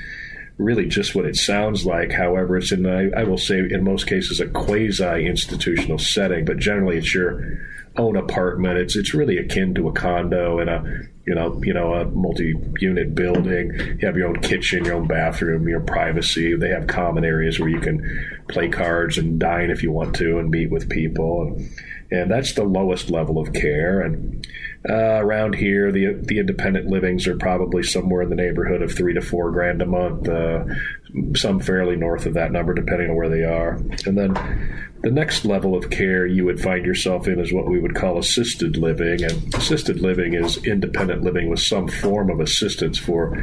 [0.59, 2.13] really just what it sounds like.
[2.13, 6.59] However, it's in, I, I will say, in most cases, a quasi institutional setting, but
[6.59, 7.59] generally it's your
[7.99, 8.79] own apartment.
[8.79, 10.83] It's it's really akin to a condo in a
[11.27, 13.73] you know you know a multi-unit building.
[14.01, 16.55] You have your own kitchen, your own bathroom, your privacy.
[16.57, 20.39] They have common areas where you can play cards and dine if you want to,
[20.39, 21.43] and meet with people.
[21.43, 21.71] And,
[22.11, 24.01] and that's the lowest level of care.
[24.01, 24.47] And
[24.89, 29.15] uh, around here, the the independent livings are probably somewhere in the neighborhood of three
[29.15, 30.29] to four grand a month.
[30.29, 30.65] Uh,
[31.35, 33.77] some fairly north of that number, depending on where they are.
[34.05, 34.35] And then
[35.03, 38.19] the next level of care you would find yourself in is what we would call
[38.19, 39.23] assisted living.
[39.23, 43.37] And assisted living is independent living with some form of assistance for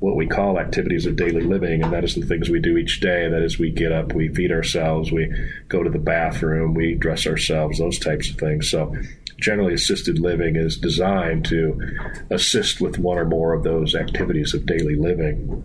[0.00, 1.82] what we call activities of daily living.
[1.82, 3.28] And that is the things we do each day.
[3.28, 5.32] That is, we get up, we feed ourselves, we
[5.68, 8.70] go to the bathroom, we dress ourselves, those types of things.
[8.70, 8.94] So
[9.38, 11.80] generally assisted living is designed to
[12.30, 15.64] assist with one or more of those activities of daily living.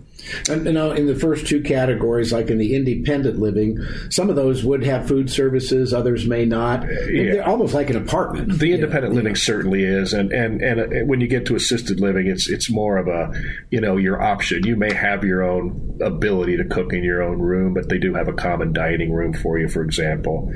[0.50, 4.64] And, now, in the first two categories, like in the independent living, some of those
[4.64, 6.84] would have food services, others may not.
[7.12, 7.34] Yeah.
[7.34, 8.60] They're almost like an apartment.
[8.60, 12.00] The independent know, living certainly is, and, and and uh, when you get to assisted
[12.00, 13.34] living, it's it's more of a
[13.70, 14.66] you know your option.
[14.66, 18.14] You may have your own ability to cook in your own room, but they do
[18.14, 20.54] have a common dining room for you, for example.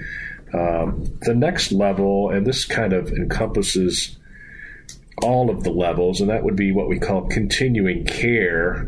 [0.53, 4.17] Um, the next level, and this kind of encompasses
[5.21, 8.87] all of the levels, and that would be what we call continuing care.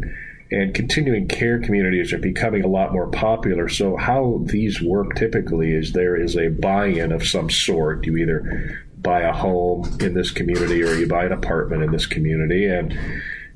[0.52, 3.70] And continuing care communities are becoming a lot more popular.
[3.70, 8.08] So, how these work typically is there is a buy in of some sort.
[8.08, 12.06] You either buy a home in this community or you buy an apartment in this
[12.06, 12.66] community.
[12.66, 12.98] And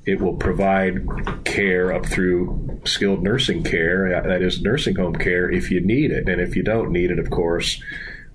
[0.06, 5.72] it will provide care up through skilled nursing care, that is nursing home care, if
[5.72, 6.28] you need it.
[6.28, 7.82] And if you don't need it, of course,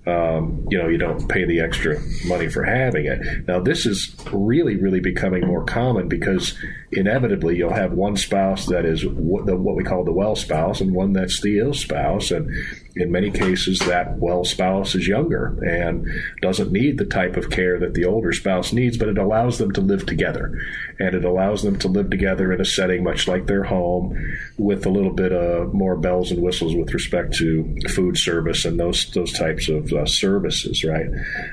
[0.08, 3.46] um, you know, you don't pay the extra money for having it.
[3.46, 6.58] Now, this is really, really becoming more common because
[6.92, 10.80] inevitably you'll have one spouse that is what, the, what we call the well spouse
[10.80, 12.30] and one that's the ill spouse.
[12.30, 12.50] And
[12.96, 16.06] in many cases, that well spouse is younger and
[16.40, 19.72] doesn't need the type of care that the older spouse needs, but it allows them
[19.72, 20.58] to live together.
[20.98, 24.16] And it allows them to live together in a setting much like their home
[24.56, 28.80] with a little bit of more bells and whistles with respect to food service and
[28.80, 31.08] those, those types of uh, services, right?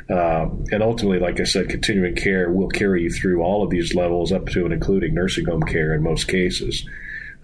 [0.10, 3.96] Uh, and ultimately, like I said, continuing care will carry you through all of these
[3.96, 6.88] levels up to and including nursing home care in most cases.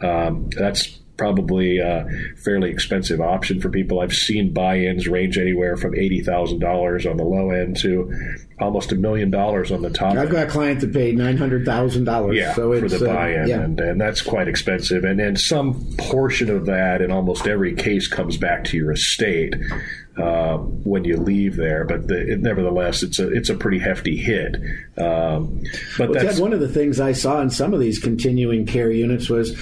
[0.02, 2.08] Um, that's probably a
[2.44, 4.00] fairly expensive option for people.
[4.00, 8.12] I've seen buy-ins range anywhere from eighty thousand dollars on the low end to
[8.60, 10.14] almost a million dollars on the top.
[10.14, 10.32] I've end.
[10.32, 12.38] got clients that paid nine hundred thousand dollars.
[12.38, 13.62] Yeah, so for the uh, buy-in, uh, yeah.
[13.62, 15.04] and, and that's quite expensive.
[15.04, 19.54] And then some portion of that, in almost every case, comes back to your estate
[20.17, 21.86] uh, when you leave there.
[21.86, 24.56] But the, it, nevertheless, it's a it's a pretty hefty hit.
[24.97, 25.63] Um,
[25.97, 28.65] but well, that's Ted, one of the things I saw in some of these continuing
[28.65, 29.56] care units was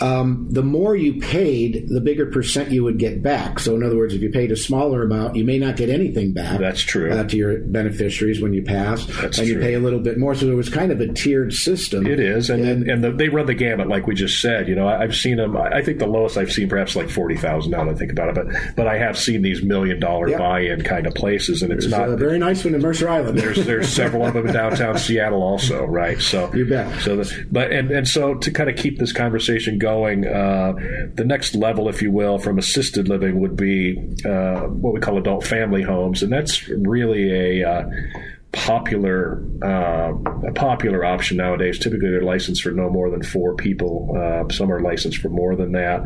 [0.00, 3.58] um, the more you paid, the bigger percent you would get back.
[3.58, 6.32] So, in other words, if you paid a smaller amount, you may not get anything
[6.32, 6.60] back.
[6.60, 7.10] That's true.
[7.10, 9.56] Uh, to your beneficiaries when you pass, That's and true.
[9.56, 10.34] you pay a little bit more.
[10.34, 12.06] So, it was kind of a tiered system.
[12.06, 14.68] It is, and and, and the, they run the gamut, like we just said.
[14.68, 15.56] You know, I, have seen them.
[15.56, 17.72] I think the lowest I've seen, perhaps like forty thousand.
[17.72, 20.28] Now that I think about it, but but I have seen these million million dollar
[20.28, 20.38] Yep.
[20.38, 23.38] buy-in kind of places, and it's There's not a very nice one in Mercer Island.
[23.38, 26.20] there's there's several of them in downtown Seattle also, right?
[26.20, 27.00] So You bet.
[27.02, 30.72] So, the, but and and so to kind of keep this conversation going, uh,
[31.14, 35.18] the next level, if you will, from assisted living would be uh, what we call
[35.18, 37.88] adult family homes, and that's really a uh,
[38.52, 40.12] popular uh,
[40.48, 41.78] a popular option nowadays.
[41.78, 44.16] Typically, they're licensed for no more than four people.
[44.16, 46.02] Uh, some are licensed for more than that,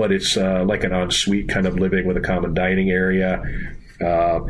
[0.00, 3.42] but it's uh, like an ensuite kind of living with a common dining area.
[4.00, 4.40] Uh,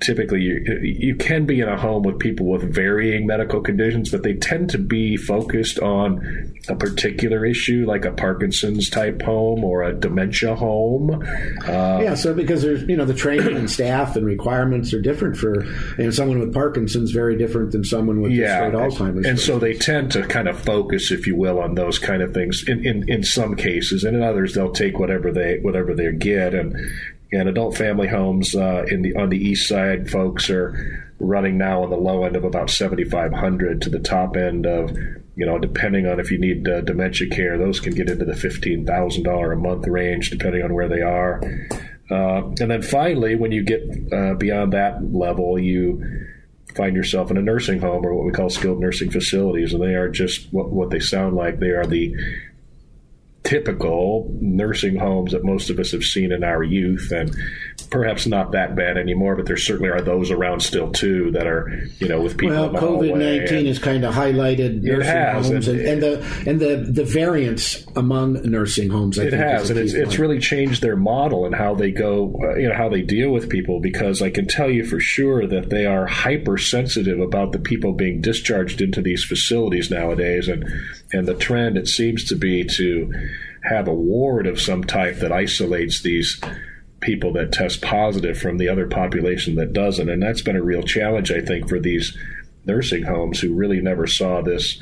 [0.00, 4.22] typically, you, you can be in a home with people with varying medical conditions, but
[4.22, 9.82] they tend to be focused on a particular issue, like a Parkinson's type home or
[9.82, 11.22] a dementia home.
[11.66, 15.36] Uh, Yeah, so because there's you know the training and staff and requirements are different
[15.36, 15.60] for
[15.98, 19.26] and someone with Parkinson's very different than someone with yeah, straight Alzheimer's.
[19.26, 22.34] and so they tend to kind of focus, if you will, on those kind of
[22.34, 22.64] things.
[22.68, 26.54] In, in in some cases, and in others, they'll take whatever they whatever they get.
[26.54, 26.76] And
[27.32, 31.82] and adult family homes uh, in the on the east side, folks are running now
[31.82, 34.96] on the low end of about seventy five hundred to the top end of.
[35.36, 38.34] You know, depending on if you need uh, dementia care, those can get into the
[38.34, 41.40] fifteen thousand dollar a month range, depending on where they are.
[42.10, 46.02] Uh, and then finally, when you get uh, beyond that level, you
[46.74, 49.94] find yourself in a nursing home or what we call skilled nursing facilities, and they
[49.94, 51.60] are just what, what they sound like.
[51.60, 52.14] They are the
[53.48, 57.34] typical nursing homes that most of us have seen in our youth, and
[57.88, 61.72] perhaps not that bad anymore, but there certainly are those around still too that are,
[61.98, 65.48] you know, with people well, in the covid-19 and- has kind of highlighted nursing has,
[65.48, 69.18] homes and, and- and the and the the variance among nursing homes.
[69.18, 72.38] I It think has, and it's, it's really changed their model and how they go,
[72.44, 73.80] uh, you know, how they deal with people.
[73.80, 78.20] Because I can tell you for sure that they are hypersensitive about the people being
[78.20, 80.66] discharged into these facilities nowadays, and
[81.14, 83.10] and the trend it seems to be to
[83.62, 86.40] have a ward of some type that isolates these
[87.00, 90.82] people that test positive from the other population that doesn't, and that's been a real
[90.82, 92.16] challenge, I think, for these
[92.64, 94.80] nursing homes who really never saw this.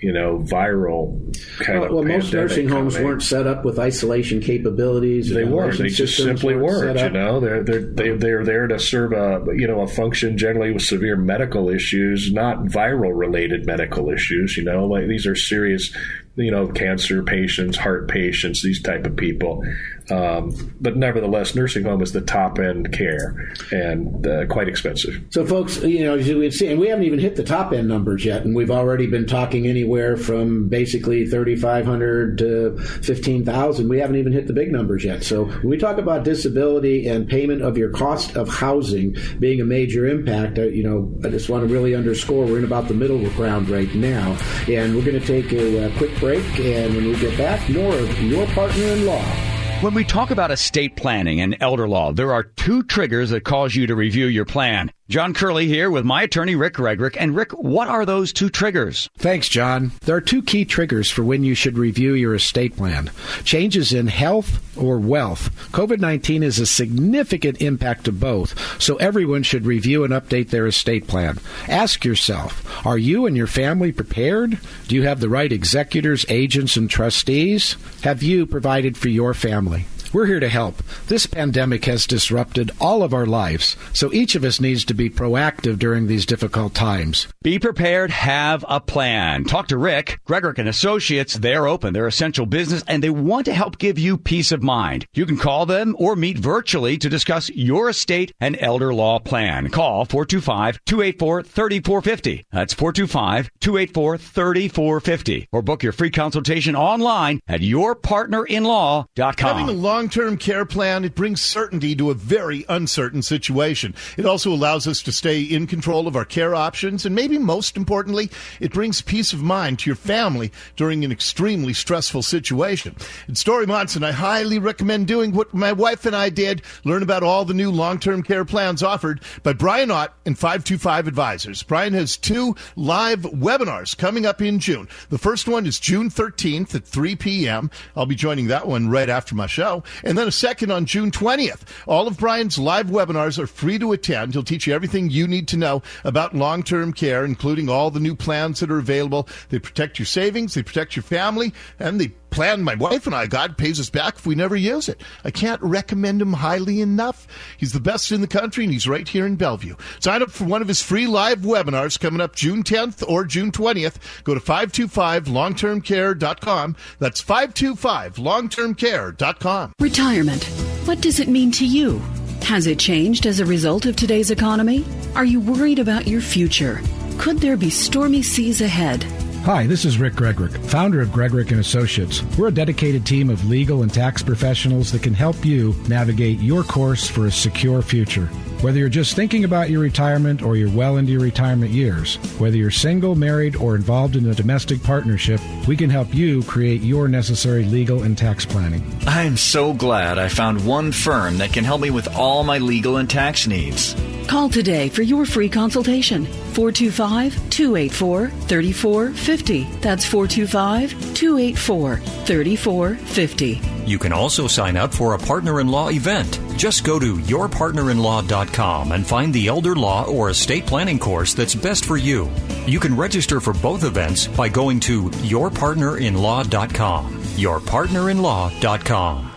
[0.00, 1.18] You know, viral
[1.58, 1.94] kind Well, of.
[1.94, 3.08] well most nursing homes coming.
[3.08, 5.28] weren't set up with isolation capabilities.
[5.30, 5.76] They weren't.
[5.78, 7.00] They just simply weren't weren't.
[7.00, 10.70] You know, they're they're they, they're there to serve a you know a function generally
[10.70, 14.56] with severe medical issues, not viral related medical issues.
[14.56, 15.92] You know, like these are serious,
[16.36, 19.64] you know, cancer patients, heart patients, these type of people.
[20.10, 25.22] Um, but nevertheless, nursing home is the top end care and uh, quite expensive.
[25.30, 28.24] So, folks, you know, we've seen, and we haven't even hit the top end numbers
[28.24, 33.88] yet, and we've already been talking anywhere from basically 3,500 to 15,000.
[33.88, 35.24] We haven't even hit the big numbers yet.
[35.24, 39.64] So, when we talk about disability and payment of your cost of housing being a
[39.64, 42.94] major impact, uh, you know, I just want to really underscore we're in about the
[42.94, 44.38] middle ground right now,
[44.68, 47.94] and we're going to take a, uh quick break, and when we get back, more
[47.94, 49.57] of your partner in law.
[49.80, 53.76] When we talk about estate planning and elder law, there are two triggers that cause
[53.76, 54.90] you to review your plan.
[55.08, 57.16] John Curley here with my attorney, Rick Gregorek.
[57.18, 59.08] And Rick, what are those two triggers?
[59.16, 59.92] Thanks, John.
[60.02, 63.10] There are two key triggers for when you should review your estate plan
[63.42, 65.48] changes in health or wealth.
[65.72, 70.66] COVID 19 is a significant impact to both, so everyone should review and update their
[70.66, 71.38] estate plan.
[71.68, 74.58] Ask yourself Are you and your family prepared?
[74.88, 77.76] Do you have the right executors, agents, and trustees?
[78.02, 79.86] Have you provided for your family?
[80.12, 80.82] We're here to help.
[81.08, 85.10] This pandemic has disrupted all of our lives, so each of us needs to be
[85.10, 87.28] proactive during these difficult times.
[87.42, 89.44] Be prepared, have a plan.
[89.44, 91.34] Talk to Rick, Gregorek and Associates.
[91.34, 91.92] They're open.
[91.92, 95.06] They're essential business and they want to help give you peace of mind.
[95.12, 99.68] You can call them or meet virtually to discuss your estate and elder law plan.
[99.70, 102.44] Call 425-284-3450.
[102.50, 109.34] That's 425-284-3450 or book your free consultation online at yourpartnerinlaw.com.
[109.38, 113.92] Having a long-term care plan, it brings certainty to a very uncertain situation.
[114.16, 117.76] It also allows us to stay in control of our care options, and maybe most
[117.76, 118.30] importantly,
[118.60, 122.94] it brings peace of mind to your family during an extremely stressful situation.
[123.26, 127.24] In Dori Monson, I highly recommend doing what my wife and I did, learn about
[127.24, 131.64] all the new long-term care plans offered by Brian Ott and 525 Advisors.
[131.64, 134.86] Brian has two live webinars coming up in June.
[135.08, 137.68] The first one is June 13th at 3 p.m.
[137.96, 139.82] I'll be joining that one right after my show.
[140.04, 141.62] And then a second on June 20th.
[141.86, 144.32] All of Brian's live webinars are free to attend.
[144.32, 148.00] He'll teach you everything you need to know about long term care, including all the
[148.00, 149.28] new plans that are available.
[149.48, 153.26] They protect your savings, they protect your family, and the plan my wife and I
[153.26, 155.00] God pays us back if we never use it.
[155.24, 157.26] I can't recommend him highly enough.
[157.56, 159.76] He's the best in the country, and he's right here in Bellevue.
[160.00, 163.50] Sign up for one of his free live webinars coming up June 10th or June
[163.52, 163.96] 20th.
[164.24, 166.76] Go to 525longtermcare.com.
[166.98, 169.72] That's 525longtermcare.com.
[169.80, 170.44] Retirement.
[170.84, 172.00] What does it mean to you?
[172.42, 174.84] Has it changed as a result of today's economy?
[175.14, 176.80] Are you worried about your future?
[177.18, 179.04] Could there be stormy seas ahead?
[179.48, 182.22] Hi, this is Rick Gregorek, founder of Gregorek and Associates.
[182.36, 186.62] We're a dedicated team of legal and tax professionals that can help you navigate your
[186.62, 188.28] course for a secure future.
[188.60, 192.56] Whether you're just thinking about your retirement or you're well into your retirement years, whether
[192.56, 197.06] you're single, married, or involved in a domestic partnership, we can help you create your
[197.06, 198.82] necessary legal and tax planning.
[199.06, 202.96] I'm so glad I found one firm that can help me with all my legal
[202.96, 203.94] and tax needs.
[204.26, 206.24] Call today for your free consultation.
[206.26, 209.62] 425 284 3450.
[209.80, 213.77] That's 425 284 3450.
[213.88, 216.38] You can also sign up for a partner in law event.
[216.56, 221.86] Just go to yourpartnerinlaw.com and find the elder law or estate planning course that's best
[221.86, 222.28] for you.
[222.66, 227.14] You can register for both events by going to yourpartnerinlaw.com.
[227.14, 229.30] Yourpartnerinlaw.com.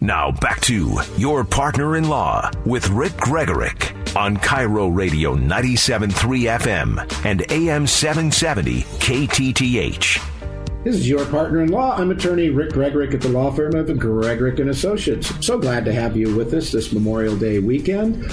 [0.00, 7.24] Now back to Your Partner in Law with Rick Gregorek on KIRO Radio 97.3 FM
[7.24, 10.35] and AM 770 KTTH.
[10.86, 11.96] This is your partner in law.
[11.96, 15.32] I'm attorney Rick Gregorek at the law firm of Gregorek and Associates.
[15.44, 18.24] So glad to have you with us this Memorial Day weekend.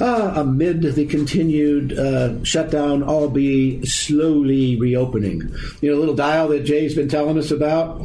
[0.00, 5.42] Uh, amid the continued uh, shutdown, all be slowly reopening.
[5.80, 8.00] You know, little dial that Jay's been telling us about.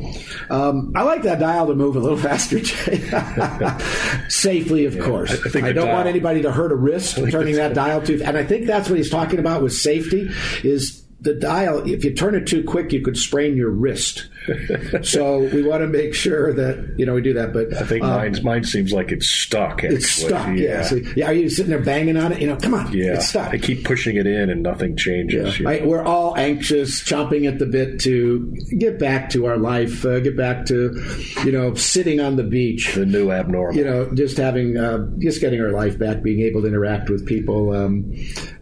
[0.51, 2.97] Um, I like that dial to move a little faster, Jay.
[4.29, 5.31] Safely, of Yeah, course.
[5.55, 8.21] I- I don't dial- want anybody to hurt a wrist turning that dial too.
[8.23, 10.29] And I think that's what he's talking about with safety.
[10.63, 11.87] Is the dial?
[11.87, 14.27] If you turn it too quick, you could sprain your wrist.
[15.01, 17.51] so we want to make sure that you know we do that.
[17.51, 19.83] But I think um, mine's, mine seems like it's stuck.
[19.83, 19.95] Actually.
[19.95, 20.47] it's stuck.
[20.47, 20.53] Yeah.
[20.53, 20.83] Yeah.
[20.83, 21.27] So, yeah.
[21.27, 22.41] Are you sitting there banging on it?
[22.41, 22.93] You know, come on.
[22.93, 23.15] yeah.
[23.15, 23.53] It's stuck.
[23.53, 25.59] I keep pushing it in and nothing changes.
[25.59, 25.81] Right?
[25.81, 25.89] know.
[25.89, 30.37] We're all anxious, chomping at the bit to get back to our life, uh, get
[30.37, 31.01] back to,
[31.43, 32.93] you know, sitting on the beach.
[32.93, 33.75] The new abnormal.
[33.75, 37.25] You know, just having, uh, just getting our life back, being able to interact with
[37.25, 37.73] people.
[37.73, 38.13] Um,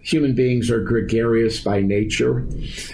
[0.03, 2.45] human beings are gregarious by nature,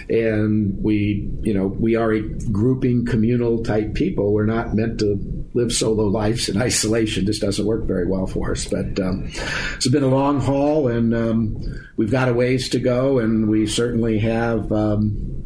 [0.08, 4.32] and we, you know, we are a grouping, communal type people.
[4.32, 5.18] We're not meant to
[5.52, 7.26] live solo lives in isolation.
[7.26, 8.64] This doesn't work very well for us.
[8.64, 9.30] But um,
[9.74, 13.66] it's been a long haul, and um, we've got a ways to go, and we
[13.66, 14.72] certainly have.
[14.72, 15.36] Um,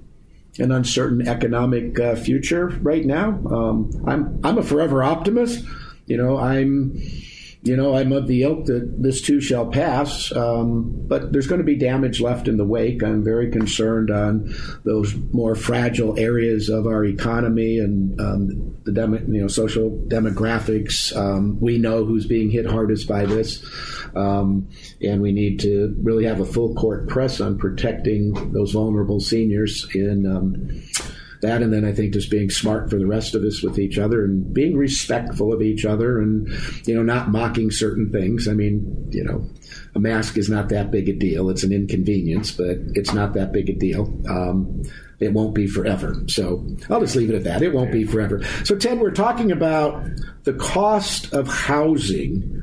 [0.60, 3.30] an uncertain economic uh, future right now.
[3.50, 5.64] Um, I'm I'm a forever optimist.
[6.06, 6.96] You know, I'm
[7.64, 10.30] you know I'm of the ilk that this too shall pass.
[10.36, 13.02] Um, but there's going to be damage left in the wake.
[13.02, 14.54] I'm very concerned on
[14.84, 21.16] those more fragile areas of our economy and um, the demo, you know social demographics.
[21.16, 23.64] Um, we know who's being hit hardest by this.
[24.14, 24.68] Um,
[25.02, 29.88] and we need to really have a full court press on protecting those vulnerable seniors
[29.94, 30.82] in um,
[31.44, 31.62] that.
[31.62, 34.24] And then I think just being smart for the rest of us with each other
[34.24, 36.48] and being respectful of each other and,
[36.86, 38.48] you know, not mocking certain things.
[38.48, 39.48] I mean, you know,
[39.94, 41.50] a mask is not that big a deal.
[41.50, 44.12] It's an inconvenience, but it's not that big a deal.
[44.28, 44.82] Um,
[45.20, 46.22] it won't be forever.
[46.26, 47.62] So I'll just leave it at that.
[47.62, 48.42] It won't be forever.
[48.64, 50.04] So, Ted, we're talking about
[50.42, 52.62] the cost of housing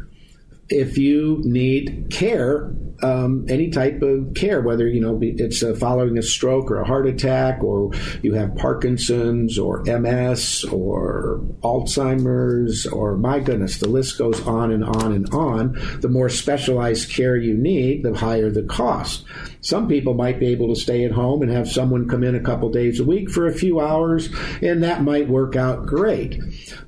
[0.71, 2.73] if you need care,
[3.03, 6.85] um, any type of care, whether you know it's uh, following a stroke or a
[6.85, 7.91] heart attack, or
[8.21, 14.83] you have Parkinson's or MS or Alzheimer's, or my goodness, the list goes on and
[14.83, 15.79] on and on.
[16.01, 19.25] The more specialized care you need, the higher the cost.
[19.61, 22.39] Some people might be able to stay at home and have someone come in a
[22.39, 24.29] couple days a week for a few hours,
[24.61, 26.39] and that might work out great.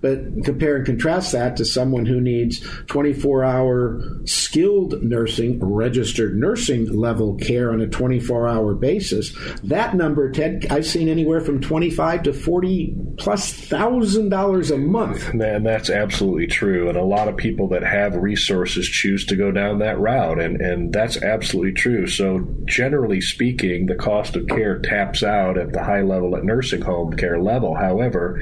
[0.02, 6.03] But compare and contrast that to someone who needs 24 hour skilled nursing, registered
[6.34, 9.36] nursing level care on a 24 hour basis.
[9.64, 15.30] That number, Ted, I've seen anywhere from 25 to 40 plus thousand dollars a month.
[15.30, 16.90] And that's absolutely true.
[16.90, 20.40] And a lot of people that have resources choose to go down that route.
[20.40, 22.08] And, and that's absolutely true.
[22.08, 26.82] So, generally speaking, the cost of care taps out at the high level at nursing
[26.82, 27.76] home care level.
[27.76, 28.42] However,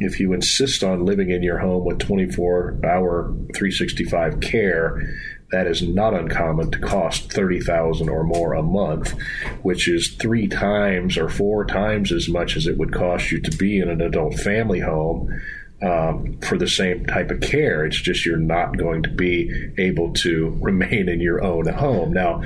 [0.00, 5.14] if you insist on living in your home with 24 hour 365 care,
[5.50, 9.14] that is not uncommon to cost 30,000 or more a month,
[9.62, 13.56] which is 3 times or 4 times as much as it would cost you to
[13.56, 15.40] be in an adult family home.
[15.82, 20.12] Um, for the same type of care, it's just you're not going to be able
[20.14, 22.12] to remain in your own home.
[22.12, 22.42] Now,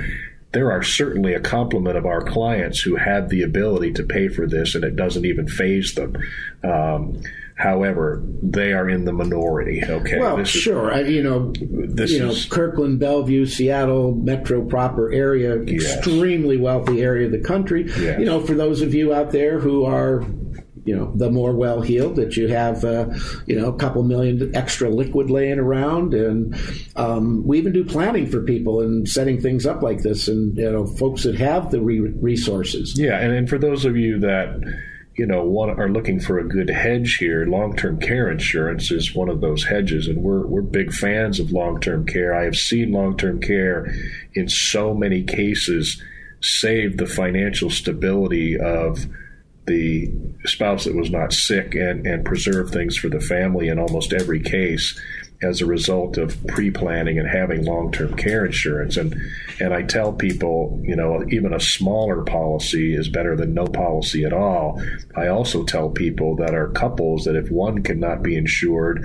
[0.52, 4.46] there are certainly a complement of our clients who have the ability to pay for
[4.46, 6.16] this, and it doesn't even phase them.
[6.62, 7.20] Um,
[7.56, 9.82] however, they are in the minority.
[9.88, 10.92] Okay, Well, This is- sure.
[10.92, 15.96] I, you know, This you know, is- Kirkland, Bellevue, Seattle, metro proper area, Yes.
[15.96, 17.86] extremely wealthy area of the country.
[18.00, 18.18] Yes.
[18.18, 20.24] You know, for those of you out there who are
[20.86, 23.06] you know, the more well heeled that you have, uh,
[23.46, 26.12] you know, a couple million extra liquid laying around.
[26.12, 26.54] And
[26.94, 30.28] um, we even do planning for people and setting things up like this.
[30.28, 32.98] And, you know, folks that have the re- resources.
[32.98, 33.18] Yeah.
[33.18, 34.60] And, and for those of you that,
[35.16, 39.28] you know, want, are looking for a good hedge here, long-term care insurance is one
[39.28, 42.34] of those hedges, and we're we're big fans of long-term care.
[42.34, 43.94] I have seen long-term care
[44.34, 46.02] in so many cases
[46.42, 49.06] save the financial stability of
[49.66, 50.12] the
[50.44, 54.40] spouse that was not sick and, and preserve things for the family in almost every
[54.40, 55.00] case
[55.42, 59.14] as a result of pre-planning and having long-term care insurance and
[59.60, 64.24] and I tell people you know even a smaller policy is better than no policy
[64.24, 64.82] at all
[65.16, 69.04] I also tell people that are couples that if one cannot be insured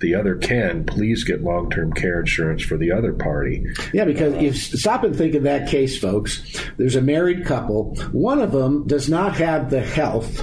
[0.00, 3.66] the other can, please get long term care insurance for the other party.
[3.92, 6.42] Yeah, because you stop and think of that case, folks.
[6.78, 7.94] There's a married couple.
[8.10, 10.42] One of them does not have the health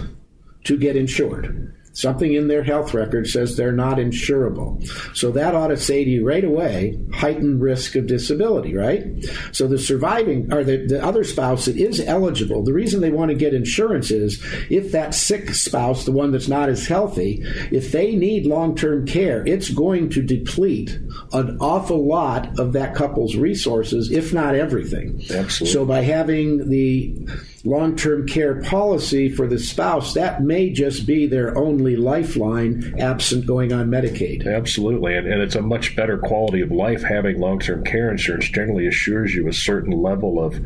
[0.65, 1.75] to get insured.
[1.97, 4.87] Something in their health record says they're not insurable.
[5.17, 9.03] So that ought to say to you right away, heightened risk of disability, right?
[9.51, 13.29] So the surviving or the, the other spouse that is eligible, the reason they want
[13.29, 14.39] to get insurance is
[14.69, 17.41] if that sick spouse, the one that's not as healthy,
[17.71, 20.99] if they need long term care, it's going to deplete
[21.33, 25.19] an awful lot of that couple's resources, if not everything.
[25.31, 25.73] Absolutely.
[25.73, 27.27] So by having the
[27.67, 33.45] long term care policy for the spouse, that may just be their only lifeline absent
[33.45, 34.47] going on Medicaid.
[34.47, 35.17] Absolutely.
[35.17, 38.87] And, and it's a much better quality of life having long term care insurance generally
[38.87, 40.59] assures you a certain level of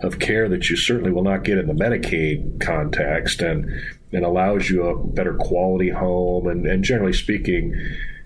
[0.00, 3.70] of care that you certainly will not get in the Medicaid context and
[4.12, 7.76] and allows you a better quality home and, and generally speaking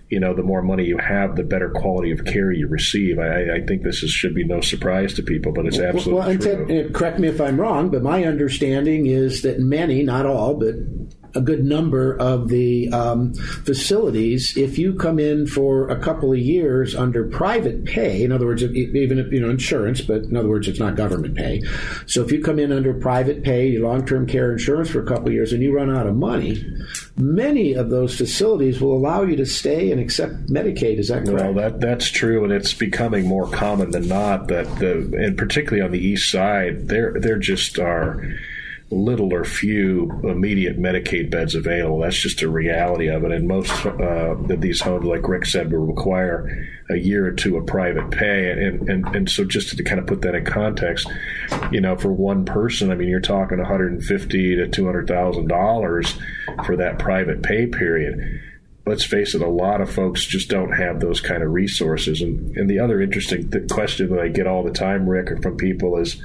[0.09, 3.17] you know, the more money you have, the better quality of care you receive.
[3.17, 6.27] I, I think this is, should be no surprise to people, but it's absolutely well,
[6.27, 6.83] well, true.
[6.83, 10.75] T- correct me if I'm wrong, but my understanding is that many, not all, but
[11.35, 16.39] a good number of the um, facilities, if you come in for a couple of
[16.39, 20.49] years under private pay, in other words, even if you know insurance, but in other
[20.49, 21.61] words, it's not government pay.
[22.07, 25.33] So if you come in under private pay, long-term care insurance for a couple of
[25.33, 26.63] years, and you run out of money,
[27.17, 30.97] many of those facilities will allow you to stay and accept Medicaid.
[30.97, 31.43] Is that correct?
[31.43, 34.47] Well, that that's true, and it's becoming more common than not.
[34.47, 38.21] That the and particularly on the east side, there there just are
[38.91, 41.99] little or few immediate Medicaid beds available.
[41.99, 43.31] That's just a reality of it.
[43.31, 47.57] And most uh, of these homes, like Rick said, will require a year or two
[47.57, 48.51] of private pay.
[48.51, 51.09] And, and, and so just to kind of put that in context,
[51.71, 57.41] you know, for one person, I mean, you're talking 150 to $200,000 for that private
[57.41, 58.41] pay period
[58.87, 62.21] let's face it, a lot of folks just don't have those kind of resources.
[62.21, 65.57] And, and the other interesting th- question that I get all the time, Rick, from
[65.57, 66.21] people is,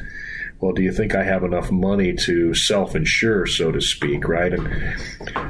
[0.60, 4.52] well, do you think I have enough money to self insure, so to speak, right?
[4.52, 4.68] And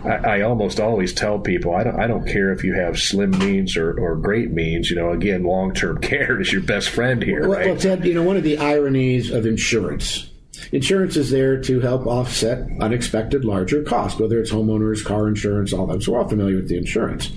[0.06, 3.30] I, I, almost always tell people, I don't, I don't care if you have slim
[3.32, 4.88] means or, or great means.
[4.88, 7.66] You know, again, long term care is your best friend here, well, right?
[7.66, 10.29] Well, Ted, you know, one of the ironies of insurance.
[10.72, 15.86] Insurance is there to help offset unexpected larger costs, whether it's homeowners, car insurance, all
[15.86, 16.02] that.
[16.02, 17.30] So we're all familiar with the insurance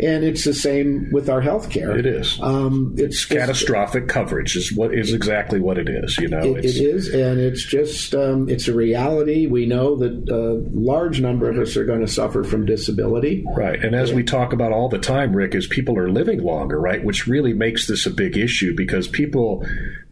[0.00, 1.96] and it's the same with our health care.
[1.96, 2.40] It is.
[2.40, 6.18] Um, it's catastrophic it's, coverage is what is exactly what it is.
[6.18, 9.46] You know, it, it is, and it's just um, it's a reality.
[9.46, 13.44] We know that a large number of us are going to suffer from disability.
[13.56, 14.16] Right, and as yeah.
[14.16, 17.02] we talk about all the time, Rick, is people are living longer, right?
[17.02, 19.64] Which really makes this a big issue because people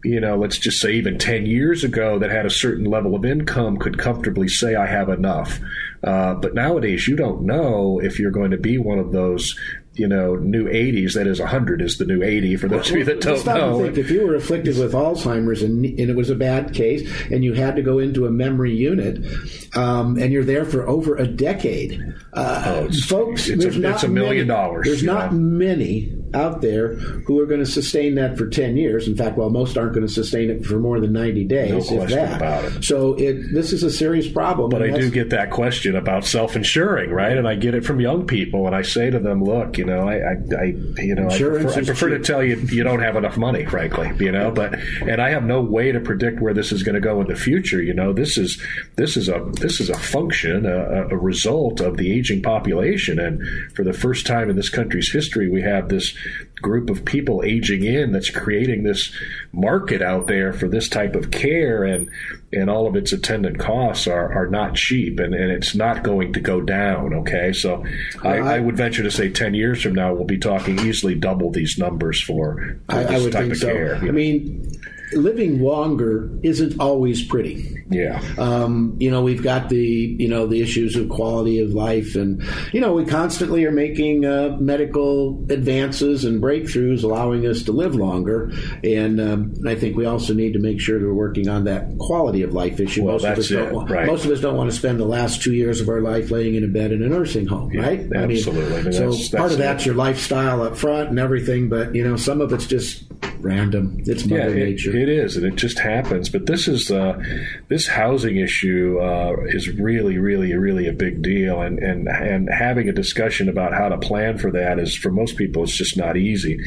[0.05, 3.25] you know, let's just say even 10 years ago that had a certain level of
[3.25, 5.59] income could comfortably say, I have enough.
[6.03, 9.55] Uh, but nowadays, you don't know if you're going to be one of those
[9.95, 11.15] you know, new 80s.
[11.15, 13.83] That is, 100 is the new 80 for those well, of you that don't know.
[13.83, 17.45] Think, if you were afflicted with Alzheimer's and, and, it was a bad case and
[17.45, 19.25] you had to go into a memory unit
[19.77, 22.01] um, and you're there for over a decade,
[22.33, 24.87] uh, oh, it's, folks, it's, there's a, not it's a million many, dollars.
[24.87, 25.39] There's not know?
[25.39, 29.09] many out there who are going to sustain that for 10 years.
[29.09, 31.91] In fact, well, most aren't going to sustain it for more than 90 days.
[31.91, 32.85] No question about it.
[32.85, 34.71] So it, this is a serious problem.
[34.71, 37.37] But I do get that question about self-insuring, right?
[37.37, 40.09] And I get it from young people, and I say to them, look, you know,
[40.09, 40.65] I, I, I
[40.99, 44.13] you know, I prefer, I prefer to tell you you don't have enough money, frankly,
[44.19, 47.01] you know, but and I have no way to predict where this is going to
[47.01, 47.83] go in the future.
[47.83, 48.63] You know, this is
[48.97, 53.43] this is a this is a function, a, a result of the aging population, and
[53.75, 56.15] for the first time in this country's history, we have this
[56.61, 59.13] group of people aging in that's creating this
[59.53, 62.09] market out there for this type of care and
[62.53, 66.33] and all of its attendant costs are, are not cheap and, and it's not going
[66.33, 67.85] to go down okay so
[68.23, 71.15] I, I, I would venture to say 10 years from now we'll be talking easily
[71.15, 73.67] double these numbers for, for I, this would type think of so.
[73.73, 74.71] care I mean
[75.13, 77.77] living longer isn't always pretty.
[77.91, 78.23] Yeah.
[78.39, 82.43] Um, you know, we've got the you know the issues of quality of life, and
[82.73, 87.95] you know we constantly are making uh, medical advances and breakthroughs, allowing us to live
[87.97, 88.53] longer.
[88.85, 91.89] And um, I think we also need to make sure that we're working on that
[91.99, 93.03] quality of life issue.
[93.05, 93.91] Well, most of us that's don't.
[93.91, 94.07] it, right.
[94.07, 96.55] Most of us don't want to spend the last two years of our life laying
[96.55, 98.13] in a bed in a nursing home, Yeah, right?
[98.15, 98.77] absolutely.
[98.77, 99.87] I mean, so that's- part of that's it.
[99.87, 103.03] your lifestyle up front and everything, but you know some of it's just
[103.43, 103.97] random.
[104.07, 104.97] It's Yeah, Mother it, Nature.
[104.97, 106.29] it is, and it just happens.
[106.29, 107.23] But this is uh,
[107.69, 112.89] this housing issue uh, is really, really, really a big deal, and and and having
[112.89, 116.17] a discussion about how to plan for that is for most people it's just not
[116.17, 116.59] easy,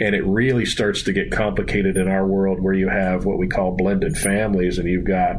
[0.00, 3.48] and it really starts to get complicated in our world where you have what we
[3.48, 5.36] call blended families, and you've got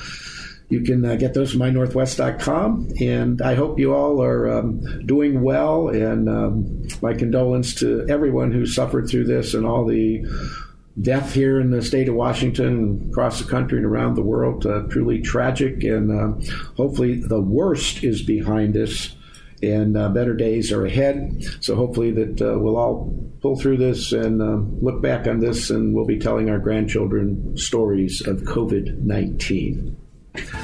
[0.71, 2.93] you can uh, get those from mynorthwest.com.
[3.01, 5.89] And I hope you all are um, doing well.
[5.89, 10.25] And um, my condolence to everyone who suffered through this and all the
[11.01, 14.65] death here in the state of Washington across the country and around the world.
[14.65, 15.83] Uh, truly tragic.
[15.83, 19.13] And uh, hopefully the worst is behind us
[19.61, 21.43] and uh, better days are ahead.
[21.59, 25.69] So hopefully that uh, we'll all pull through this and uh, look back on this,
[25.69, 29.97] and we'll be telling our grandchildren stories of COVID nineteen.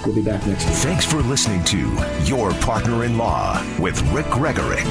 [0.06, 0.76] We'll be back next week.
[0.76, 1.78] Thanks for listening to
[2.24, 4.86] Your Partner in Law with Rick Gregorek.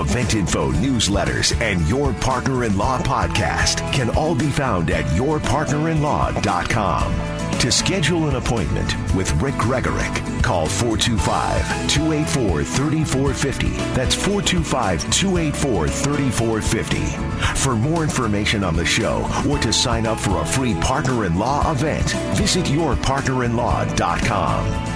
[0.00, 7.35] Event info, newsletters, and Your Partner in Law podcast can all be found at yourpartnerinlaw.com.
[7.60, 13.70] To schedule an appointment with Rick Gregorek, call 425 284 3450.
[13.94, 17.56] That's 425 284 3450.
[17.58, 21.38] For more information on the show or to sign up for a free Partner in
[21.38, 24.95] Law event, visit yourpartnerinlaw.com.